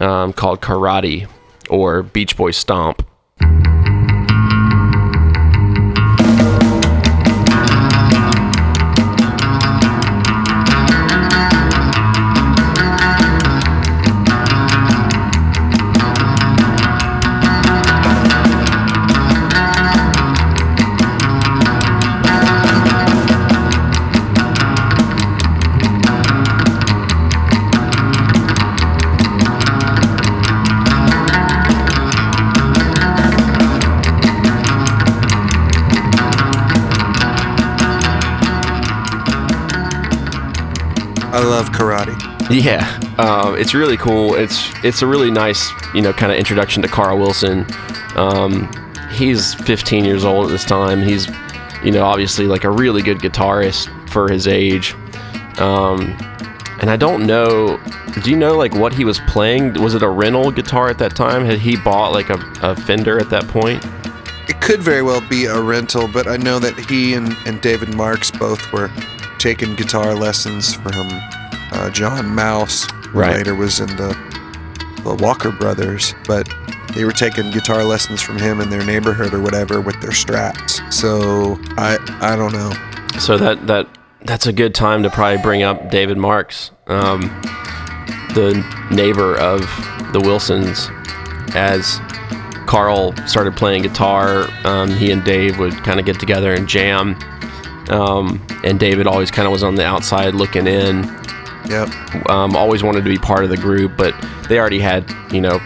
[0.00, 1.28] um, called Karate
[1.68, 3.06] or Beach Boy Stomp.
[41.34, 42.14] I love karate.
[42.48, 42.86] Yeah,
[43.18, 44.36] um, it's really cool.
[44.36, 47.66] It's it's a really nice, you know, kind of introduction to Carl Wilson.
[48.14, 48.70] Um,
[49.10, 51.02] he's 15 years old at this time.
[51.02, 51.26] He's,
[51.82, 54.94] you know, obviously like a really good guitarist for his age.
[55.58, 56.16] Um,
[56.80, 57.80] and I don't know.
[58.22, 59.82] Do you know like what he was playing?
[59.82, 61.44] Was it a rental guitar at that time?
[61.44, 63.84] Had he bought like a, a Fender at that point?
[64.48, 67.92] It could very well be a rental, but I know that he and, and David
[67.94, 68.88] Marks both were
[69.44, 71.06] taking guitar lessons from
[71.72, 73.36] uh, John Maus, who Right.
[73.36, 74.16] later was in the,
[75.04, 76.48] the Walker Brothers, but
[76.94, 80.80] they were taking guitar lessons from him in their neighborhood or whatever with their Strats.
[80.90, 82.72] So I I don't know.
[83.20, 83.86] So that that
[84.22, 87.20] that's a good time to probably bring up David Marks, um,
[88.34, 89.60] the neighbor of
[90.14, 90.88] the Wilsons,
[91.54, 92.00] as
[92.66, 94.48] Carl started playing guitar.
[94.64, 97.14] Um, he and Dave would kind of get together and jam,
[97.90, 101.04] um, and David always kind of was on the outside looking in.
[101.68, 102.28] Yep.
[102.28, 104.14] Um, always wanted to be part of the group, but
[104.48, 105.60] they already had you know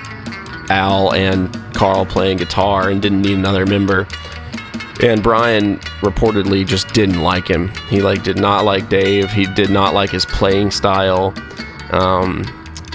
[0.70, 4.06] Al and Carl playing guitar and didn't need another member.
[5.00, 7.68] And Brian reportedly just didn't like him.
[7.88, 9.30] He like did not like Dave.
[9.30, 11.32] He did not like his playing style.
[11.92, 12.44] Um,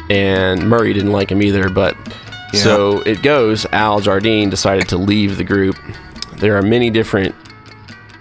[0.09, 1.69] and Murray didn't like him either.
[1.69, 1.95] But
[2.53, 3.65] so it goes.
[3.71, 5.77] Al Jardine decided to leave the group.
[6.37, 7.35] There are many different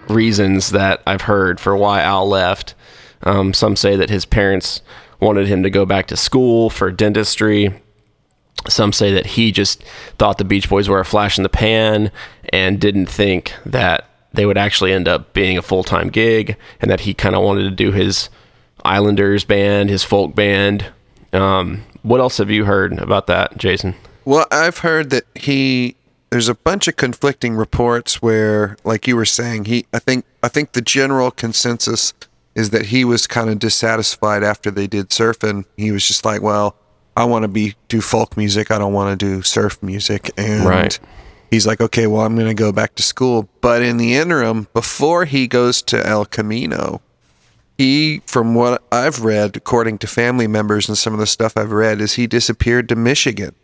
[0.09, 2.75] reasons that I've heard for why Al left.
[3.23, 4.83] Um, some say that his parents
[5.21, 7.73] wanted him to go back to school for dentistry.
[8.69, 9.83] Some say that he just
[10.19, 12.11] thought the Beach Boys were a flash in the pan
[12.53, 16.91] and didn't think that they would actually end up being a full time gig, and
[16.91, 18.31] that he kind of wanted to do his
[18.85, 20.87] Islanders band, his folk band.
[21.33, 23.95] Um, what else have you heard about that, Jason?
[24.25, 25.97] Well, I've heard that he
[26.33, 30.49] there's a bunch of conflicting reports where like you were saying, he I think I
[30.49, 32.15] think the general consensus
[32.55, 35.67] is that he was kind of dissatisfied after they did surfing.
[35.77, 36.75] He was just like, well,
[37.19, 38.71] I want to be do folk music.
[38.71, 40.99] I don't want to do surf music and Right.
[41.51, 43.47] He's like, okay, well, I'm going to go back to school.
[43.61, 47.03] But in the interim, before he goes to El Camino,
[47.77, 51.73] he, from what I've read, according to family members and some of the stuff I've
[51.73, 53.55] read, is he disappeared to Michigan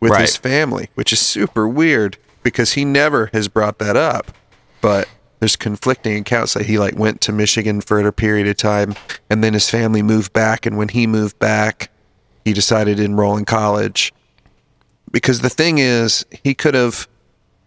[0.00, 4.32] with his family, which is super weird because he never has brought that up.
[4.80, 5.08] But
[5.40, 8.94] there's conflicting accounts that he like went to Michigan for a period of time,
[9.28, 11.90] and then his family moved back, and when he moved back,
[12.44, 14.12] he decided to enroll in college.
[15.10, 17.08] Because the thing is, he could have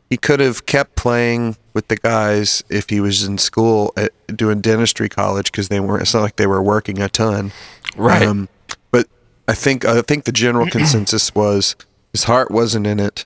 [0.10, 4.60] he could have kept playing with the guys if he was in school at doing
[4.60, 6.02] dentistry college because they weren't.
[6.02, 7.52] It's not like they were working a ton,
[7.96, 8.24] Right.
[8.24, 8.50] Um,
[8.92, 9.08] but
[9.48, 11.76] I think I think the general consensus was
[12.12, 13.26] his heart wasn't in it,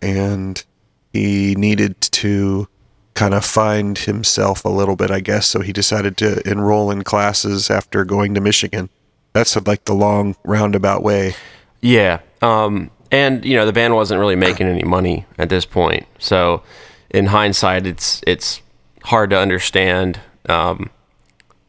[0.00, 0.64] and
[1.12, 2.68] he needed to
[3.14, 5.46] kind of find himself a little bit, I guess.
[5.46, 8.90] So he decided to enroll in classes after going to Michigan.
[9.32, 11.34] That's like the long roundabout way.
[11.80, 12.20] Yeah.
[12.42, 16.62] Um, and you know the band wasn't really making any money at this point, so
[17.14, 18.60] in hindsight, it's it's
[19.04, 20.90] hard to understand um,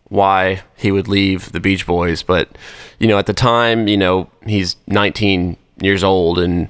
[0.06, 2.24] why he would leave the Beach Boys.
[2.24, 2.58] But
[2.98, 6.70] you know, at the time, you know, he's 19 years old and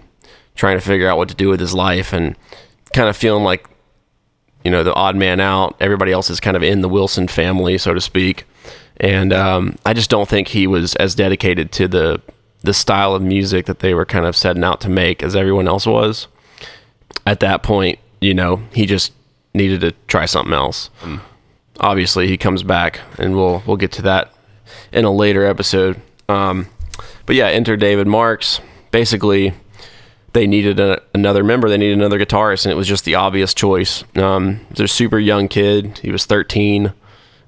[0.55, 2.35] trying to figure out what to do with his life, and
[2.93, 3.67] kind of feeling like
[4.63, 5.75] you know the odd man out.
[5.79, 8.45] Everybody else is kind of in the Wilson family, so to speak.
[8.97, 12.21] And um, I just don't think he was as dedicated to the
[12.63, 15.67] the style of music that they were kind of setting out to make as everyone
[15.67, 16.27] else was.
[17.27, 19.13] At that point, you know, he just
[19.53, 20.89] needed to try something else.
[21.79, 24.33] Obviously, he comes back, and we'll we'll get to that
[24.91, 26.01] in a later episode.
[26.27, 26.67] Um,
[27.25, 28.59] but yeah, enter David Marks.
[28.95, 29.51] Basically,
[30.31, 31.67] they needed a, another member.
[31.67, 34.05] They needed another guitarist, and it was just the obvious choice.
[34.15, 35.97] Um, he was a super young kid.
[35.97, 36.93] He was 13,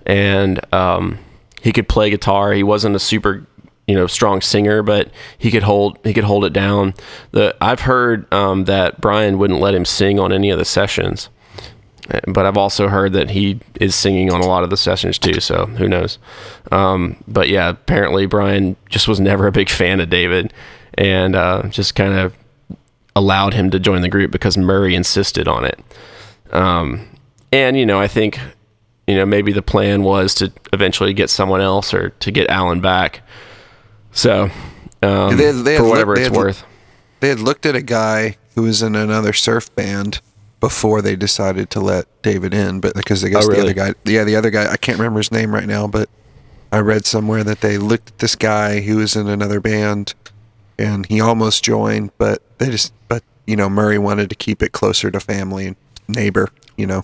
[0.05, 1.19] and um,
[1.61, 2.51] he could play guitar.
[2.51, 3.47] He wasn't a super,
[3.87, 6.93] you know, strong singer, but he could hold he could hold it down.
[7.31, 11.29] The I've heard um, that Brian wouldn't let him sing on any of the sessions,
[12.27, 15.39] but I've also heard that he is singing on a lot of the sessions too.
[15.39, 16.19] So who knows?
[16.73, 20.51] Um, but yeah, apparently Brian just was never a big fan of David,
[20.95, 22.35] and uh, just kind of
[23.15, 25.79] allowed him to join the group because Murray insisted on it.
[26.51, 27.07] Um,
[27.51, 28.39] and you know, I think
[29.07, 32.79] you know maybe the plan was to eventually get someone else or to get Alan
[32.81, 33.21] back.
[34.11, 34.49] So
[35.03, 36.63] um, They had- they had for whatever they it's had- worth.
[37.19, 40.19] They had looked at a guy who was in another surf band
[40.59, 43.93] before they decided to let David in, but because I guess Oh, the other guy,
[44.05, 46.09] yeah, the other guy, I can't remember his name right now, but
[46.71, 50.13] I read somewhere that they looked at this guy who was in another band,
[50.79, 54.71] and he almost joined, but they just, but you know, Murray wanted to keep it
[54.71, 55.75] closer to family and
[56.07, 57.03] neighbor, you know,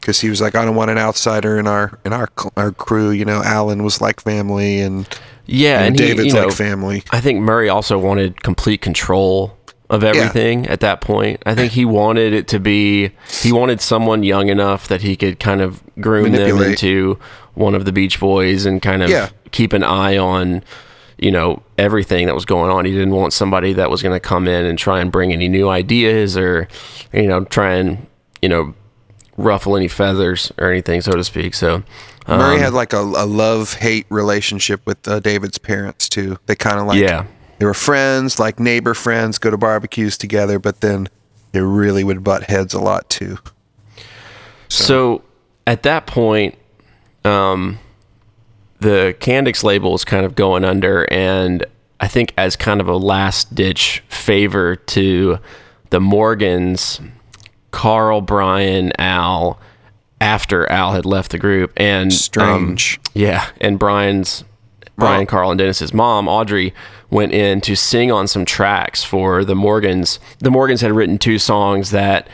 [0.00, 3.10] because he was like, I don't want an outsider in our in our our crew,
[3.10, 3.42] you know.
[3.42, 5.08] Alan was like family, and
[5.46, 7.02] Yeah, and he- David's you know, like family.
[7.10, 9.56] I think Murray also wanted complete control
[9.88, 11.40] of everything at that point.
[11.46, 13.10] I think he wanted it to be
[13.42, 17.18] he wanted someone young enough that he could kind of groom them into
[17.54, 19.28] one of the Beach Boys and kind of Yeah.
[19.52, 20.64] keep an eye on
[21.18, 22.84] you know everything that was going on.
[22.84, 25.48] He didn't want somebody that was going to come in and try and bring any
[25.48, 26.68] new ideas or
[27.12, 28.06] you know try and
[28.42, 28.74] you know
[29.38, 31.54] ruffle any feathers or anything so to speak.
[31.54, 31.82] So
[32.28, 36.38] Murray um, had like a, a love hate relationship with uh, David's parents too.
[36.46, 37.26] They kind of like Yeah.
[37.58, 41.08] they were friends, like neighbor friends, go to barbecues together, but then
[41.52, 43.38] they really would butt heads a lot too.
[44.68, 45.22] So
[45.66, 46.56] at that point,
[47.24, 47.78] um,
[48.86, 51.66] the Candix label is kind of going under, and
[51.98, 55.40] I think as kind of a last ditch favor to
[55.90, 57.00] the Morgans,
[57.72, 59.58] Carl, Brian, Al,
[60.20, 63.00] after Al had left the group, and um, Strange.
[63.12, 64.44] yeah, and Brian's
[64.94, 65.26] Brian, Mom.
[65.26, 66.72] Carl, and Dennis's mom, Audrey,
[67.10, 70.20] went in to sing on some tracks for the Morgans.
[70.38, 72.28] The Morgans had written two songs that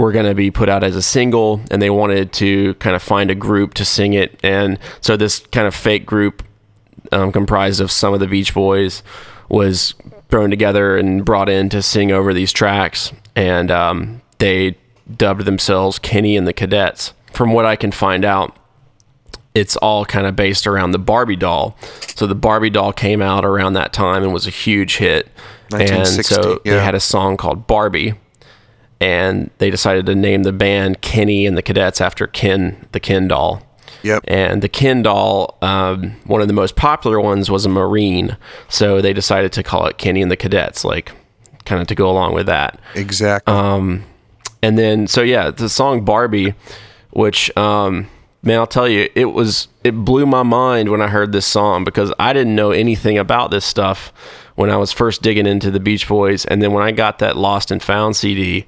[0.00, 3.02] were going to be put out as a single, and they wanted to kind of
[3.02, 4.40] find a group to sing it.
[4.42, 6.42] And so this kind of fake group,
[7.12, 9.02] um, comprised of some of the Beach Boys,
[9.50, 9.94] was
[10.30, 13.12] thrown together and brought in to sing over these tracks.
[13.36, 14.78] And um, they
[15.18, 17.12] dubbed themselves Kenny and the Cadets.
[17.34, 18.56] From what I can find out,
[19.54, 21.76] it's all kind of based around the Barbie doll.
[22.16, 25.26] So the Barbie doll came out around that time and was a huge hit.
[25.72, 28.14] And 1960, so they had a song called Barbie.
[29.00, 33.28] And they decided to name the band Kenny and the Cadets after Ken, the Ken
[33.28, 33.62] doll.
[34.02, 34.24] Yep.
[34.28, 38.36] And the Ken doll, um, one of the most popular ones was a Marine.
[38.68, 41.12] So they decided to call it Kenny and the Cadets, like
[41.64, 42.78] kind of to go along with that.
[42.94, 43.52] Exactly.
[43.52, 44.04] Um,
[44.62, 46.54] and then so yeah, the song Barbie,
[47.10, 48.08] which um,
[48.42, 51.84] man, I'll tell you, it was it blew my mind when I heard this song
[51.84, 54.12] because I didn't know anything about this stuff
[54.56, 57.36] when I was first digging into the Beach Boys, and then when I got that
[57.36, 58.66] Lost and Found CD,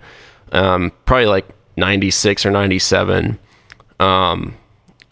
[0.53, 3.39] um, probably like '96 or '97.
[4.01, 4.57] Um,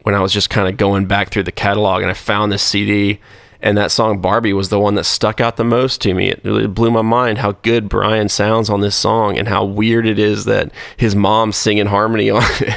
[0.03, 2.63] when I was just kind of going back through the catalog and I found this
[2.63, 3.21] CD
[3.61, 6.29] and that song Barbie was the one that stuck out the most to me.
[6.31, 10.07] It really blew my mind how good Brian sounds on this song and how weird
[10.07, 12.75] it is that his mom's singing harmony on it.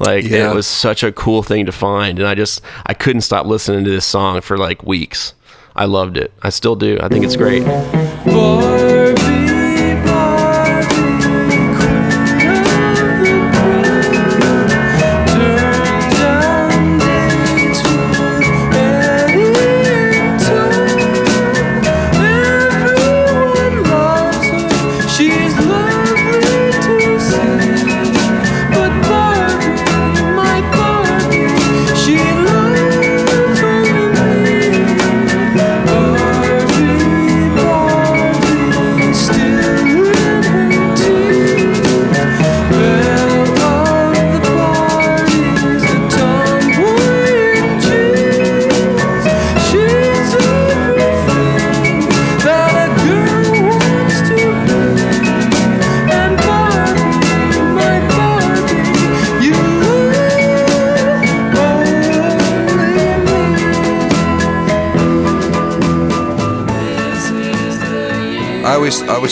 [0.00, 0.50] like Yeah.
[0.50, 3.84] it was such a cool thing to find and I just I couldn't stop listening
[3.84, 5.34] to this song for like weeks.
[5.76, 6.32] I loved it.
[6.42, 6.98] I still do.
[7.02, 7.62] I think it's great.
[7.64, 9.31] Barbie, Barbie,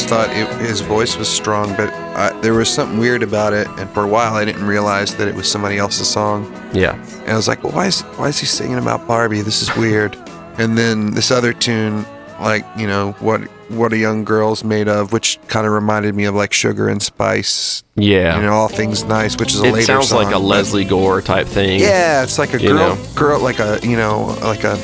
[0.00, 3.66] always thought it, his voice was strong, but I, there was something weird about it,
[3.78, 6.50] and for a while I didn't realize that it was somebody else's song.
[6.72, 6.94] Yeah.
[7.22, 9.42] And I was like, well, why is why is he singing about Barbie?
[9.42, 10.16] This is weird.
[10.58, 12.04] And then this other tune,
[12.40, 16.24] like you know what what a young girl's made of, which kind of reminded me
[16.24, 17.84] of like Sugar and Spice.
[17.94, 18.36] Yeah.
[18.36, 21.22] You know, all things nice, which is a it later sounds like a Lesley Gore
[21.22, 21.80] type thing.
[21.80, 23.04] Yeah, it's like a girl, know?
[23.14, 24.76] girl, like a you know, like a,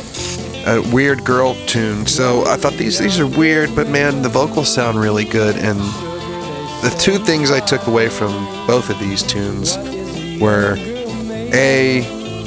[0.67, 2.07] a weird girl tune.
[2.07, 5.57] So I thought these these are weird, but man, the vocals sound really good.
[5.57, 5.79] And
[6.83, 8.33] the two things I took away from
[8.67, 9.77] both of these tunes
[10.41, 10.77] were
[11.55, 12.05] a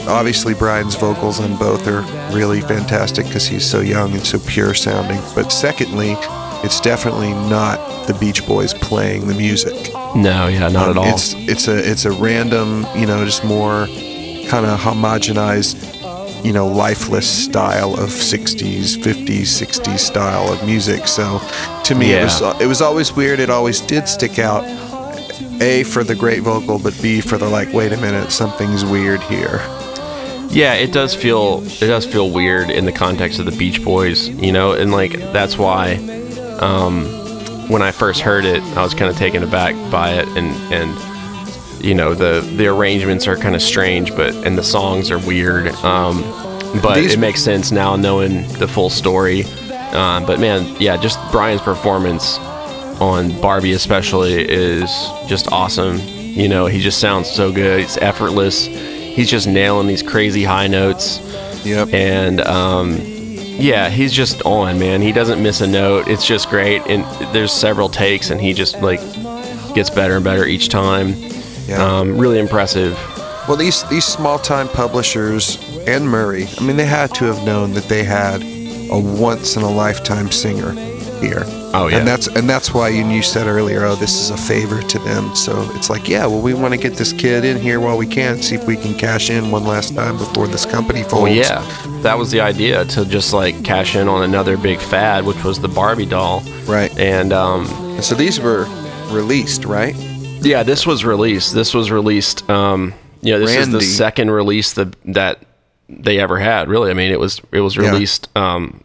[0.08, 2.02] obviously Brian's vocals on both are
[2.36, 5.22] really fantastic because he's so young and so pure sounding.
[5.36, 6.16] But secondly,
[6.64, 9.94] it's definitely not the Beach Boys playing the music.
[10.16, 11.14] No, yeah, not at um, all.
[11.14, 13.88] It's it's a it's a random, you know, just more
[14.50, 15.99] kind of homogenized,
[16.44, 21.08] you know, lifeless style of 60s, 50s, 60s style of music.
[21.08, 21.40] So
[21.84, 23.40] to me it was it was always weird.
[23.40, 24.64] It always did stick out.
[25.62, 29.22] A for the great vocal, but B for the like, wait a minute, something's weird
[29.24, 29.60] here.
[30.50, 34.30] Yeah, it does feel it does feel weird in the context of the Beach Boys,
[34.30, 35.96] you know, and like that's why
[36.60, 37.06] um,
[37.70, 41.09] when I first heard it, I was kind of taken aback by it, and and
[41.82, 45.68] you know the the arrangements are kind of strange, but and the songs are weird,
[45.84, 46.22] um,
[46.82, 49.44] but These- it makes sense now knowing the full story.
[49.92, 52.38] Um, but man, yeah, just Brian's performance
[53.02, 54.90] on Barbie especially is
[55.28, 56.00] just awesome.
[56.00, 57.80] You know, he just sounds so good.
[57.82, 58.66] It's effortless.
[58.66, 61.20] He's just nailing these crazy high notes.
[61.66, 61.94] Yep.
[61.94, 65.02] And um, yeah, he's just on, man.
[65.02, 66.08] He doesn't miss a note.
[66.08, 66.84] It's just great.
[66.88, 67.04] And
[67.34, 69.00] there's several takes, and he just like
[69.74, 71.16] gets better and better each time.
[71.70, 71.84] Yeah.
[71.84, 72.94] Um, really impressive.
[73.48, 75.58] Well, these these small time publishers
[75.88, 78.42] and Murray, I mean, they had to have known that they had
[78.92, 80.72] a once in a lifetime singer
[81.20, 81.44] here.
[81.72, 81.98] Oh, yeah.
[81.98, 85.00] And that's and that's why you, you said earlier, oh, this is a favor to
[85.00, 85.36] them.
[85.36, 88.08] So it's like, yeah, well, we want to get this kid in here while we
[88.08, 91.24] can, see if we can cash in one last time before this company folds.
[91.24, 91.62] Well, yeah,
[92.02, 95.60] that was the idea to just like cash in on another big fad, which was
[95.60, 96.42] the Barbie doll.
[96.66, 96.92] Right.
[96.98, 98.66] And um, And so these were
[99.12, 99.96] released, right?
[100.42, 101.54] Yeah, this was released.
[101.54, 102.50] This was released.
[102.50, 105.40] Um, you know, this is the second release that that
[105.88, 106.70] they ever had.
[106.70, 107.92] Really, I mean, it was it was Yeah.
[107.92, 108.84] released um,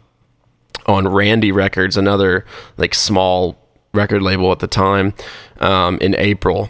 [0.87, 2.45] on Randy Records, another
[2.77, 3.57] like small
[3.93, 5.13] record label at the time,
[5.59, 6.69] um, in April.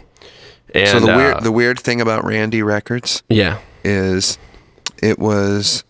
[0.74, 4.38] And so the uh, weird the weird thing about Randy Records yeah, is
[5.02, 5.84] it was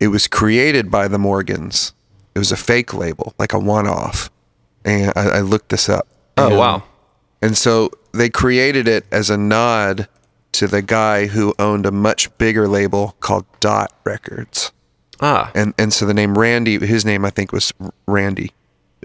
[0.00, 1.92] it was created by the Morgans.
[2.34, 4.30] It was a fake label, like a one-off.
[4.84, 6.08] And I, I looked this up.
[6.38, 6.82] Oh, wow.
[7.42, 10.08] And so they created it as a nod
[10.52, 14.70] to the guy who owned a much bigger label called Dot Records.
[15.20, 17.72] ah, And and so the name Randy, his name I think was
[18.06, 18.52] Randy,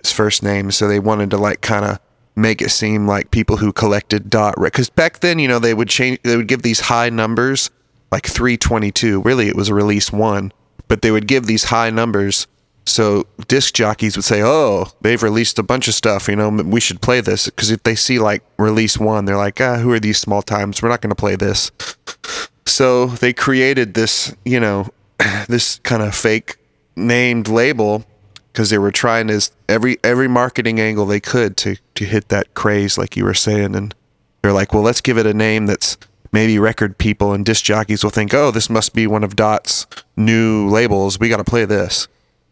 [0.02, 0.72] his first name.
[0.72, 2.00] So they wanted to like kind of
[2.36, 5.90] make it seem like people who collected dot because back then you know they would
[5.90, 7.72] change they would give these high numbers
[8.12, 10.52] like 322 really it was a release one
[10.88, 12.46] but they would give these high numbers
[12.88, 16.80] so disc jockeys would say oh they've released a bunch of stuff you know we
[16.80, 20.00] should play this because if they see like release one they're like ah who are
[20.00, 21.70] these small times we're not going to play this
[22.68, 24.90] so they created this, you know,
[25.48, 26.58] this kind of fake
[26.96, 28.06] named label
[28.52, 32.54] because they were trying to every every marketing angle they could to to hit that
[32.54, 33.96] craze, like you were saying, and
[34.42, 35.98] they're like, well, let's give it a name that's
[36.32, 39.88] maybe record people and disc jockeys will think, oh, this must be one of Dot's
[40.18, 41.20] new labels.
[41.20, 42.08] We got to play this.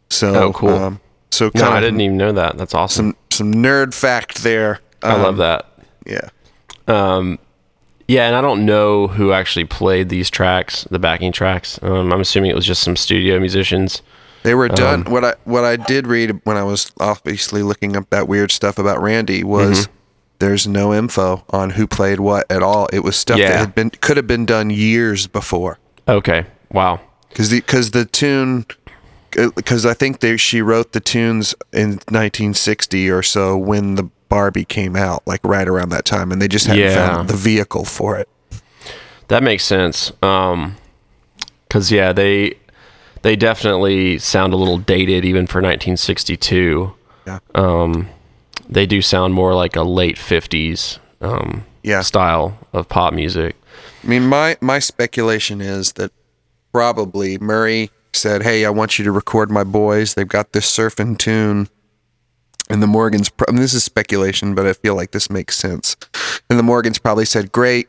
[0.10, 0.70] So Oh, cool.
[0.70, 1.00] Um,
[1.32, 2.58] so no, I didn't even know that.
[2.58, 3.16] That's awesome.
[3.32, 4.80] some some nerd fact there.
[5.04, 5.70] I Um, love that.
[6.06, 6.30] Yeah.
[6.88, 7.40] Um,
[8.08, 11.80] yeah, and I don't know who actually played these tracks, the backing tracks.
[11.82, 14.02] Um, I'm assuming it was just some studio musicians.
[14.44, 15.08] They were done.
[15.08, 18.52] Um, what I what I did read when I was obviously looking up that weird
[18.52, 19.92] stuff about Randy was Mm-hmm.
[20.40, 22.88] there's no info on who played what at all.
[22.94, 27.02] It was stuff that had been could have been done years before Okay, wow.
[27.30, 28.68] because the because the tune
[29.56, 34.66] because I think they she wrote the tunes in 1960 or so when the Barbie
[34.66, 36.96] came out, like right around that time, and they just hadn't Yeah.
[36.96, 38.28] found the vehicle for it.
[39.28, 40.12] That makes sense.
[40.24, 40.76] Um,
[41.70, 42.56] cause yeah, they
[43.22, 46.94] they definitely sound a little dated even for 1962.
[47.26, 47.40] Yeah.
[47.56, 48.08] Um,
[48.70, 52.02] they do sound more like a late 50s um, Yeah.
[52.02, 53.56] style of pop music.
[54.04, 56.12] I mean, my my speculation is that
[56.72, 60.14] probably Murray said, "Hey, I want you to record my boys.
[60.14, 61.70] They've got this surfing tune."
[62.70, 65.96] And the Morgans, I this is speculation, but I feel like this makes sense.
[66.50, 67.88] And the Morgans probably said, "Great,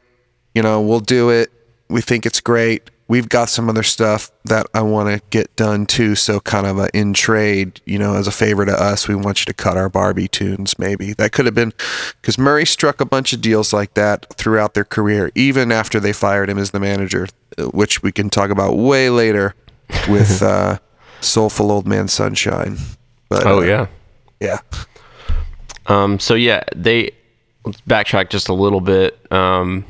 [0.54, 1.50] you know, we'll do it.
[1.88, 2.90] We think it's great.
[3.08, 6.14] we've got some other stuff that I want to get done too.
[6.14, 9.40] So kind of a in trade, you know, as a favor to us, we want
[9.40, 10.78] you to cut our Barbie tunes.
[10.78, 11.72] Maybe that could have been
[12.20, 16.12] because Murray struck a bunch of deals like that throughout their career, even after they
[16.12, 17.28] fired him as the manager,
[17.72, 19.54] which we can talk about way later
[20.08, 20.78] with uh,
[21.20, 22.76] Soulful Old Man Sunshine.
[23.28, 23.86] But Oh uh, yeah.
[24.40, 24.58] yeah.
[25.86, 27.12] Um, so yeah, they
[27.64, 29.18] let's backtrack just a little bit.
[29.32, 29.84] Um,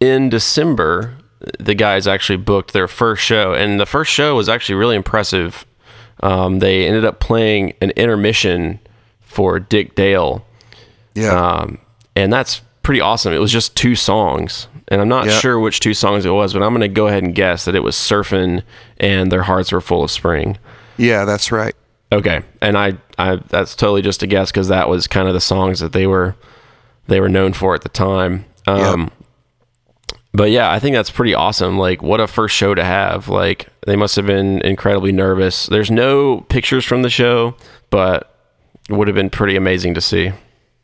[0.00, 1.16] in December,
[1.58, 5.64] the guys actually booked their first show, and the first show was actually really impressive.
[6.22, 8.78] Um, they ended up playing an intermission
[9.20, 10.44] for Dick Dale,
[11.14, 11.30] Yeah.
[11.32, 11.78] um,
[12.14, 13.32] and that's pretty awesome.
[13.32, 15.38] It was just two songs, and I'm not Yeah.
[15.38, 17.74] sure which two songs it was, but I'm going to go ahead and guess that
[17.74, 18.62] it was "Surfing"
[18.98, 20.58] and "Their Hearts Were Full of Spring."
[20.96, 21.74] yeah, that's right.
[22.12, 25.40] Okay, and I, I that's totally just a guess because that was kind of the
[25.40, 26.34] songs that they were
[27.06, 28.44] they were known for at the time.
[28.66, 29.10] Um,
[30.32, 31.76] But yeah, I think that's pretty awesome.
[31.78, 33.28] Like, what a first show to have.
[33.28, 35.66] Like, they must have been incredibly nervous.
[35.66, 37.56] There's no pictures from the show,
[37.90, 38.32] but
[38.88, 40.30] it would have been pretty amazing to see.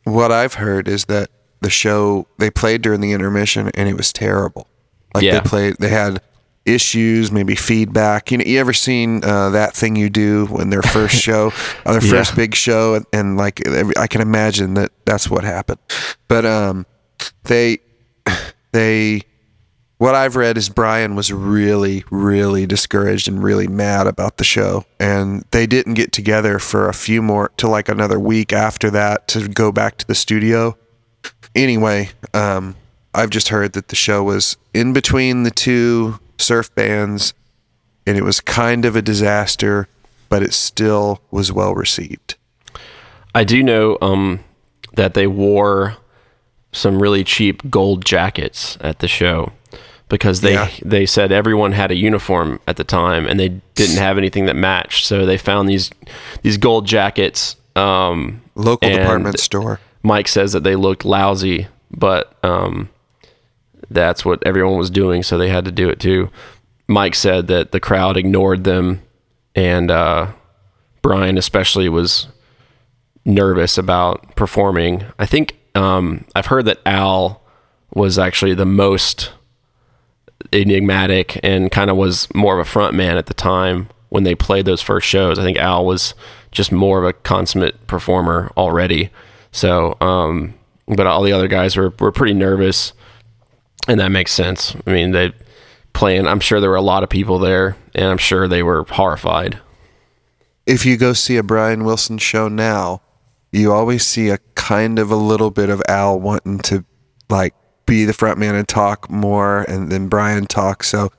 [0.03, 1.29] What I've heard is that
[1.61, 4.67] the show they played during the intermission and it was terrible.
[5.13, 5.39] Like Yeah.
[5.39, 6.21] they played, they had
[6.65, 8.29] issues, maybe feedback.
[8.31, 11.51] You know, you ever seen uh, that thing you do when their first show,
[11.85, 12.35] uh, their first Yeah.
[12.35, 15.79] big show, and, and like every- I can imagine that that's what happened.
[16.27, 16.85] But um,
[17.45, 17.79] they
[18.73, 19.21] they
[19.97, 24.85] what I've read is Brian was really, really discouraged and really mad about the show.
[24.99, 29.27] And they didn't get together for a few more, to like another week after that
[29.29, 30.77] to go back to the studio.
[31.57, 32.75] Anyway, um,
[33.13, 37.33] I've just heard that the show was in between the two surf bands
[38.05, 39.87] and it was kind of a disaster,
[40.29, 42.35] but it still was well received.
[43.35, 44.43] I do know um,
[44.93, 45.97] that they wore
[46.71, 49.51] some really cheap gold jackets at the show
[50.09, 50.69] because they Yeah.
[50.85, 54.55] they said everyone had a uniform at the time and they didn't have anything that
[54.55, 55.05] matched.
[55.05, 55.89] So they found these
[56.43, 57.55] these gold jackets.
[57.75, 59.79] Um, Local department store.
[60.03, 62.89] Mike says that they looked lousy, but um,
[63.89, 66.29] that's what everyone was doing, so they had to do it too.
[66.87, 69.01] Mike said that the crowd ignored them,
[69.55, 70.31] and uh,
[71.01, 72.27] Brian especially was
[73.25, 75.05] nervous about performing.
[75.19, 77.41] I think um, I've heard that Al
[77.93, 79.31] was actually the most
[80.53, 84.35] enigmatic and kind of was more of a front man at the time when they
[84.35, 85.37] played those first shows.
[85.37, 86.13] I think Al was
[86.51, 89.09] just more of a consummate performer already.
[89.51, 90.53] So, um,
[90.87, 92.93] but all the other guys were, were pretty nervous,
[93.87, 94.75] and that makes sense.
[94.85, 95.31] I mean, they
[95.93, 96.27] playing.
[96.27, 99.59] I'm sure there were a lot of people there, and I'm sure they were horrified.
[100.65, 103.01] if you go see a Brian Wilson show now,
[103.51, 106.83] you always see a kind of a little bit of Al wanting to
[107.29, 107.53] like
[107.85, 110.83] be the front man and talk more and then Brian talk.
[110.83, 111.09] So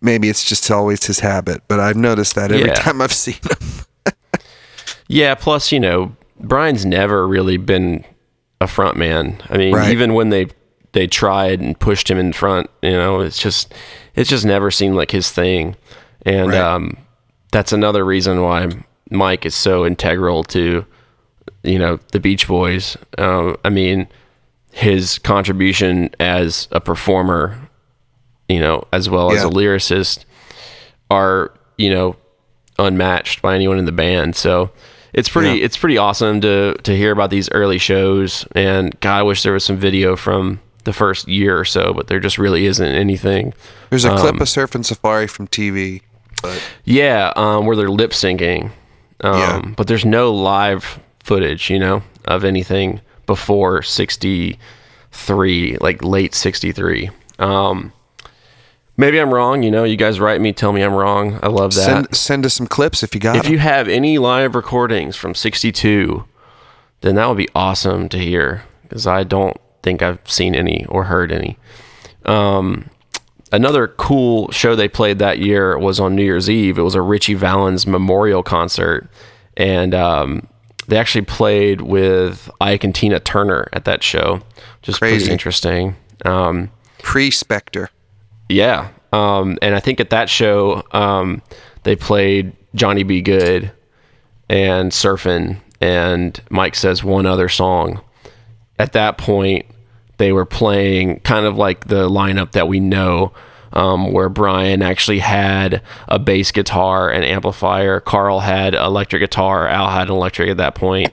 [0.00, 2.74] maybe it's just always his habit, but I've noticed that every Yeah.
[2.74, 4.12] time I've seen him.
[5.10, 8.04] Yeah, plus, you know, Brian's never really been
[8.60, 9.36] a front man.
[9.50, 9.90] I mean, Right.
[9.90, 10.48] even when they
[10.92, 13.72] they tried and pushed him in front, you know, it's just
[14.14, 15.76] it's just never seemed like his thing.
[16.24, 16.58] And Right.
[16.60, 16.96] um
[17.52, 18.68] that's another reason why
[19.10, 20.84] Mike is so integral to
[21.64, 22.96] you know, the Beach Boys.
[23.16, 24.06] Uh, I mean,
[24.72, 27.58] his contribution as a performer,
[28.48, 30.24] you know, as well as a lyricist
[31.10, 32.16] are, you know,
[32.78, 34.36] unmatched by anyone in the band.
[34.36, 34.70] So
[35.18, 35.64] it's pretty Yeah.
[35.64, 39.52] it's pretty awesome to to hear about these early shows and God I wish there
[39.52, 43.52] was some video from the first year or so, but there just really isn't anything.
[43.90, 46.00] There's a clip Um, of Surfing Safari from TV,
[46.42, 48.70] but Yeah, um, where they're lip syncing.
[49.20, 49.60] Um, Yeah.
[49.76, 57.10] But there's no live footage, you know, of anything before 63, like late 63.
[57.38, 57.92] Um,
[58.98, 59.62] maybe I'm wrong.
[59.62, 61.38] You know, you guys write me, tell me I'm wrong.
[61.42, 61.80] I love that.
[61.80, 63.52] send send us some clips if you got if 'em.
[63.52, 66.24] you have any live recordings from 62,
[67.00, 71.04] then that would be awesome to hear because I don't think I've seen any or
[71.04, 71.56] heard any.
[72.26, 72.90] Um,
[73.52, 76.76] another cool show they played that year was on New Year's Eve.
[76.78, 79.08] It was a Ritchie Valens memorial concert,
[79.56, 80.46] and um,
[80.88, 84.40] they actually played with Ike and Tina Turner at that show,
[84.80, 85.16] which is Crazy.
[85.18, 85.96] pretty interesting.
[86.24, 86.70] Um,
[87.02, 87.88] Pre Spector.
[88.48, 88.90] Yeah.
[89.12, 91.42] Um, and I think at that show, um,
[91.82, 93.20] they played Johnny B.
[93.20, 93.72] Goode
[94.48, 98.00] and Surfin', and Mike says one other song.
[98.78, 99.66] At that point,
[100.18, 103.32] they were playing kind of like the lineup that we know,
[103.72, 108.00] um, where Brian actually had a bass guitar and amplifier.
[108.00, 109.66] Carl had electric guitar.
[109.68, 111.12] Al had an electric at that point.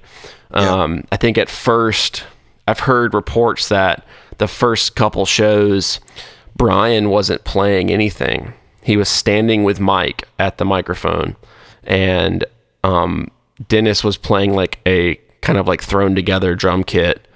[0.51, 2.23] Um, I think at first,
[2.67, 4.05] I've heard reports that
[4.37, 5.99] the first couple shows,
[6.55, 8.53] Brian wasn't playing anything.
[8.83, 11.35] he was standing with Mike at the microphone,
[11.83, 12.45] and
[12.83, 13.29] um,
[13.67, 17.27] Dennis was playing like a kind of like thrown together drum kit,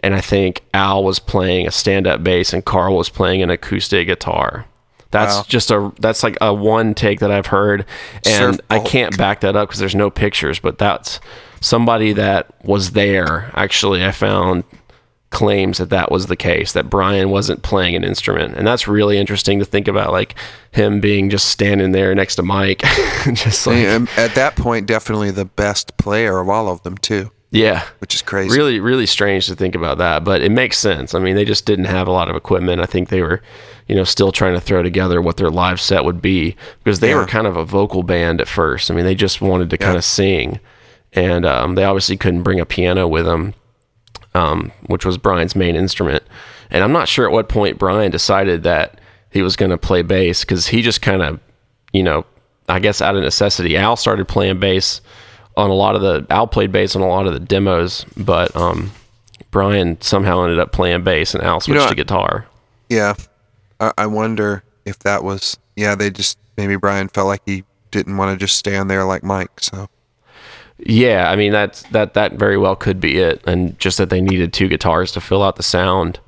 [0.00, 3.48] and I think Al was playing a stand up bass, and Carl was playing an
[3.50, 4.66] acoustic guitar.
[5.10, 5.44] That's Wow.
[5.48, 7.86] just a that's like a one take that I've heard,
[8.26, 10.58] and Surf I can't back that up because there's no pictures.
[10.58, 11.20] But that's
[11.62, 13.50] somebody that was there.
[13.54, 14.64] Actually, I found
[15.30, 19.18] claims that that was the case that Brian wasn't playing an instrument, and that's really
[19.18, 20.12] interesting to think about.
[20.12, 20.34] Like
[20.72, 22.80] him being just standing there next to Mike,
[23.34, 27.30] just like And at that point, definitely the best player of all of them too,
[27.50, 28.56] yeah, which is crazy.
[28.56, 31.14] really really strange to think about that but it makes sense.
[31.14, 32.80] I mean they just didn't have a lot of equipment.
[32.80, 33.42] I think they were
[33.86, 37.10] you know still trying to throw together what their live set would be because they
[37.10, 37.16] Yeah.
[37.16, 38.90] were kind of a vocal band at first.
[38.90, 40.60] I mean they just wanted to kind of sing.
[41.14, 43.54] And um, they obviously couldn't bring a piano with them
[44.34, 46.22] um, which was brian's main instrument
[46.70, 49.00] and i'm not sure at what point brian decided that
[49.30, 51.40] he was going to play bass because he just kind of
[51.92, 52.24] you know
[52.68, 55.00] i guess out of necessity al started playing bass
[55.58, 58.54] on a lot of the Al played bass on a lot of the demos, but
[58.56, 58.92] um,
[59.50, 62.46] Brian somehow ended up playing bass and Al switched know, to guitar.
[62.88, 63.14] Yeah,
[63.80, 65.58] I, I wonder if that was.
[65.76, 69.24] Yeah, they just maybe Brian felt like he didn't want to just stand there like
[69.24, 69.60] Mike.
[69.60, 69.90] So
[70.78, 74.20] Yeah, I mean that's that that very well could be it, and just that they
[74.20, 76.20] needed two guitars to fill out the sound.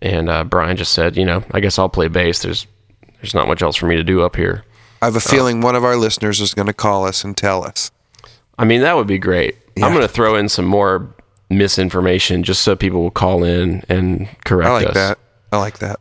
[0.00, 2.42] And uh, Brian just said, you know, I guess I'll play bass.
[2.42, 2.66] There's
[3.16, 4.64] there's not much else for me to do up here.
[5.02, 7.62] I have a feeling one of our listeners is going to call us and tell
[7.64, 7.90] us.
[8.58, 9.56] I mean, that would be great.
[9.76, 9.86] Yeah.
[9.86, 11.14] I'm going to throw in some more
[11.50, 14.70] misinformation just so people will call in and correct us.
[14.70, 14.94] I like us.
[14.94, 15.18] that.
[15.52, 16.00] I like that.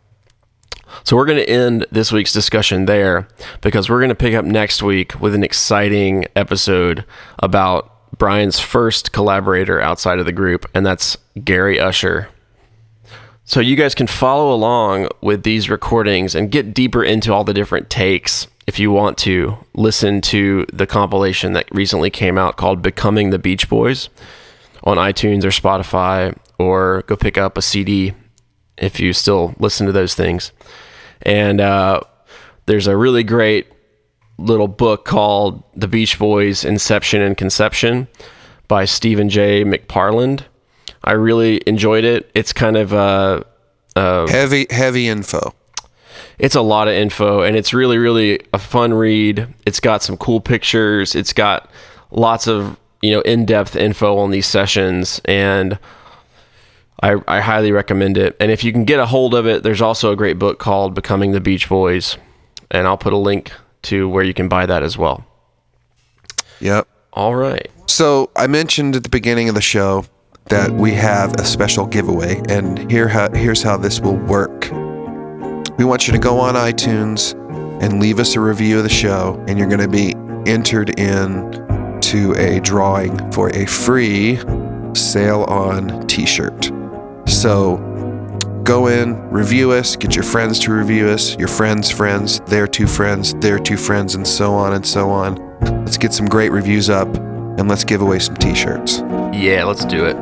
[1.04, 3.28] So we're going to end this week's discussion there
[3.62, 7.06] because we're going to pick up next week with an exciting episode
[7.40, 12.30] about Brian's first collaborator outside of the group, and that's Gary Usher.
[13.46, 17.54] So you guys can follow along with these recordings and get deeper into all the
[17.54, 22.82] different takes if you want to listen to the compilation that recently came out called
[22.82, 24.10] Becoming the Beach Boys
[24.84, 28.14] on iTunes or Spotify, or go pick up a CD
[28.78, 30.52] if you still listen to those things.
[31.22, 32.02] And uh,
[32.66, 33.68] there's a really great
[34.38, 38.08] little book called The Beach Boys Inception and Conception
[38.68, 39.64] by Stephen J.
[39.64, 40.46] McParland.
[41.04, 42.32] I really enjoyed it.
[42.34, 43.44] It's kind of uh,
[43.96, 45.54] Heavy, heavy info.
[46.40, 50.18] it's a lot of info and it's really really a fun read it's got some
[50.18, 51.70] cool pictures it's got
[52.10, 55.78] lots of you know in-depth info on these sessions and
[57.04, 59.82] I, I highly recommend it and if you can get a hold of it there's
[59.82, 62.18] also a great book called becoming the beach boys
[62.72, 63.52] and i'll put a link
[63.84, 65.26] to where you can buy that as well
[66.62, 66.88] Yep.
[67.12, 70.06] all right So I mentioned at the beginning of the show
[70.50, 74.70] that we have a special giveaway, and here how, here's how this will work.
[75.78, 77.34] We want you to go on iTunes
[77.82, 80.14] and leave us a review of the show, and you're going to be
[80.50, 81.50] entered in
[82.02, 84.38] to a drawing for a free
[84.94, 86.72] Sail On T-shirt.
[87.26, 87.78] So
[88.64, 92.88] go in, review us, get your friends to review us, your friends' friends, their two
[92.88, 95.36] friends, their two friends, and so on and so on.
[95.62, 99.00] Let's get some great reviews up and let's give away some t shirts.
[99.34, 100.16] Yeah, let's do it.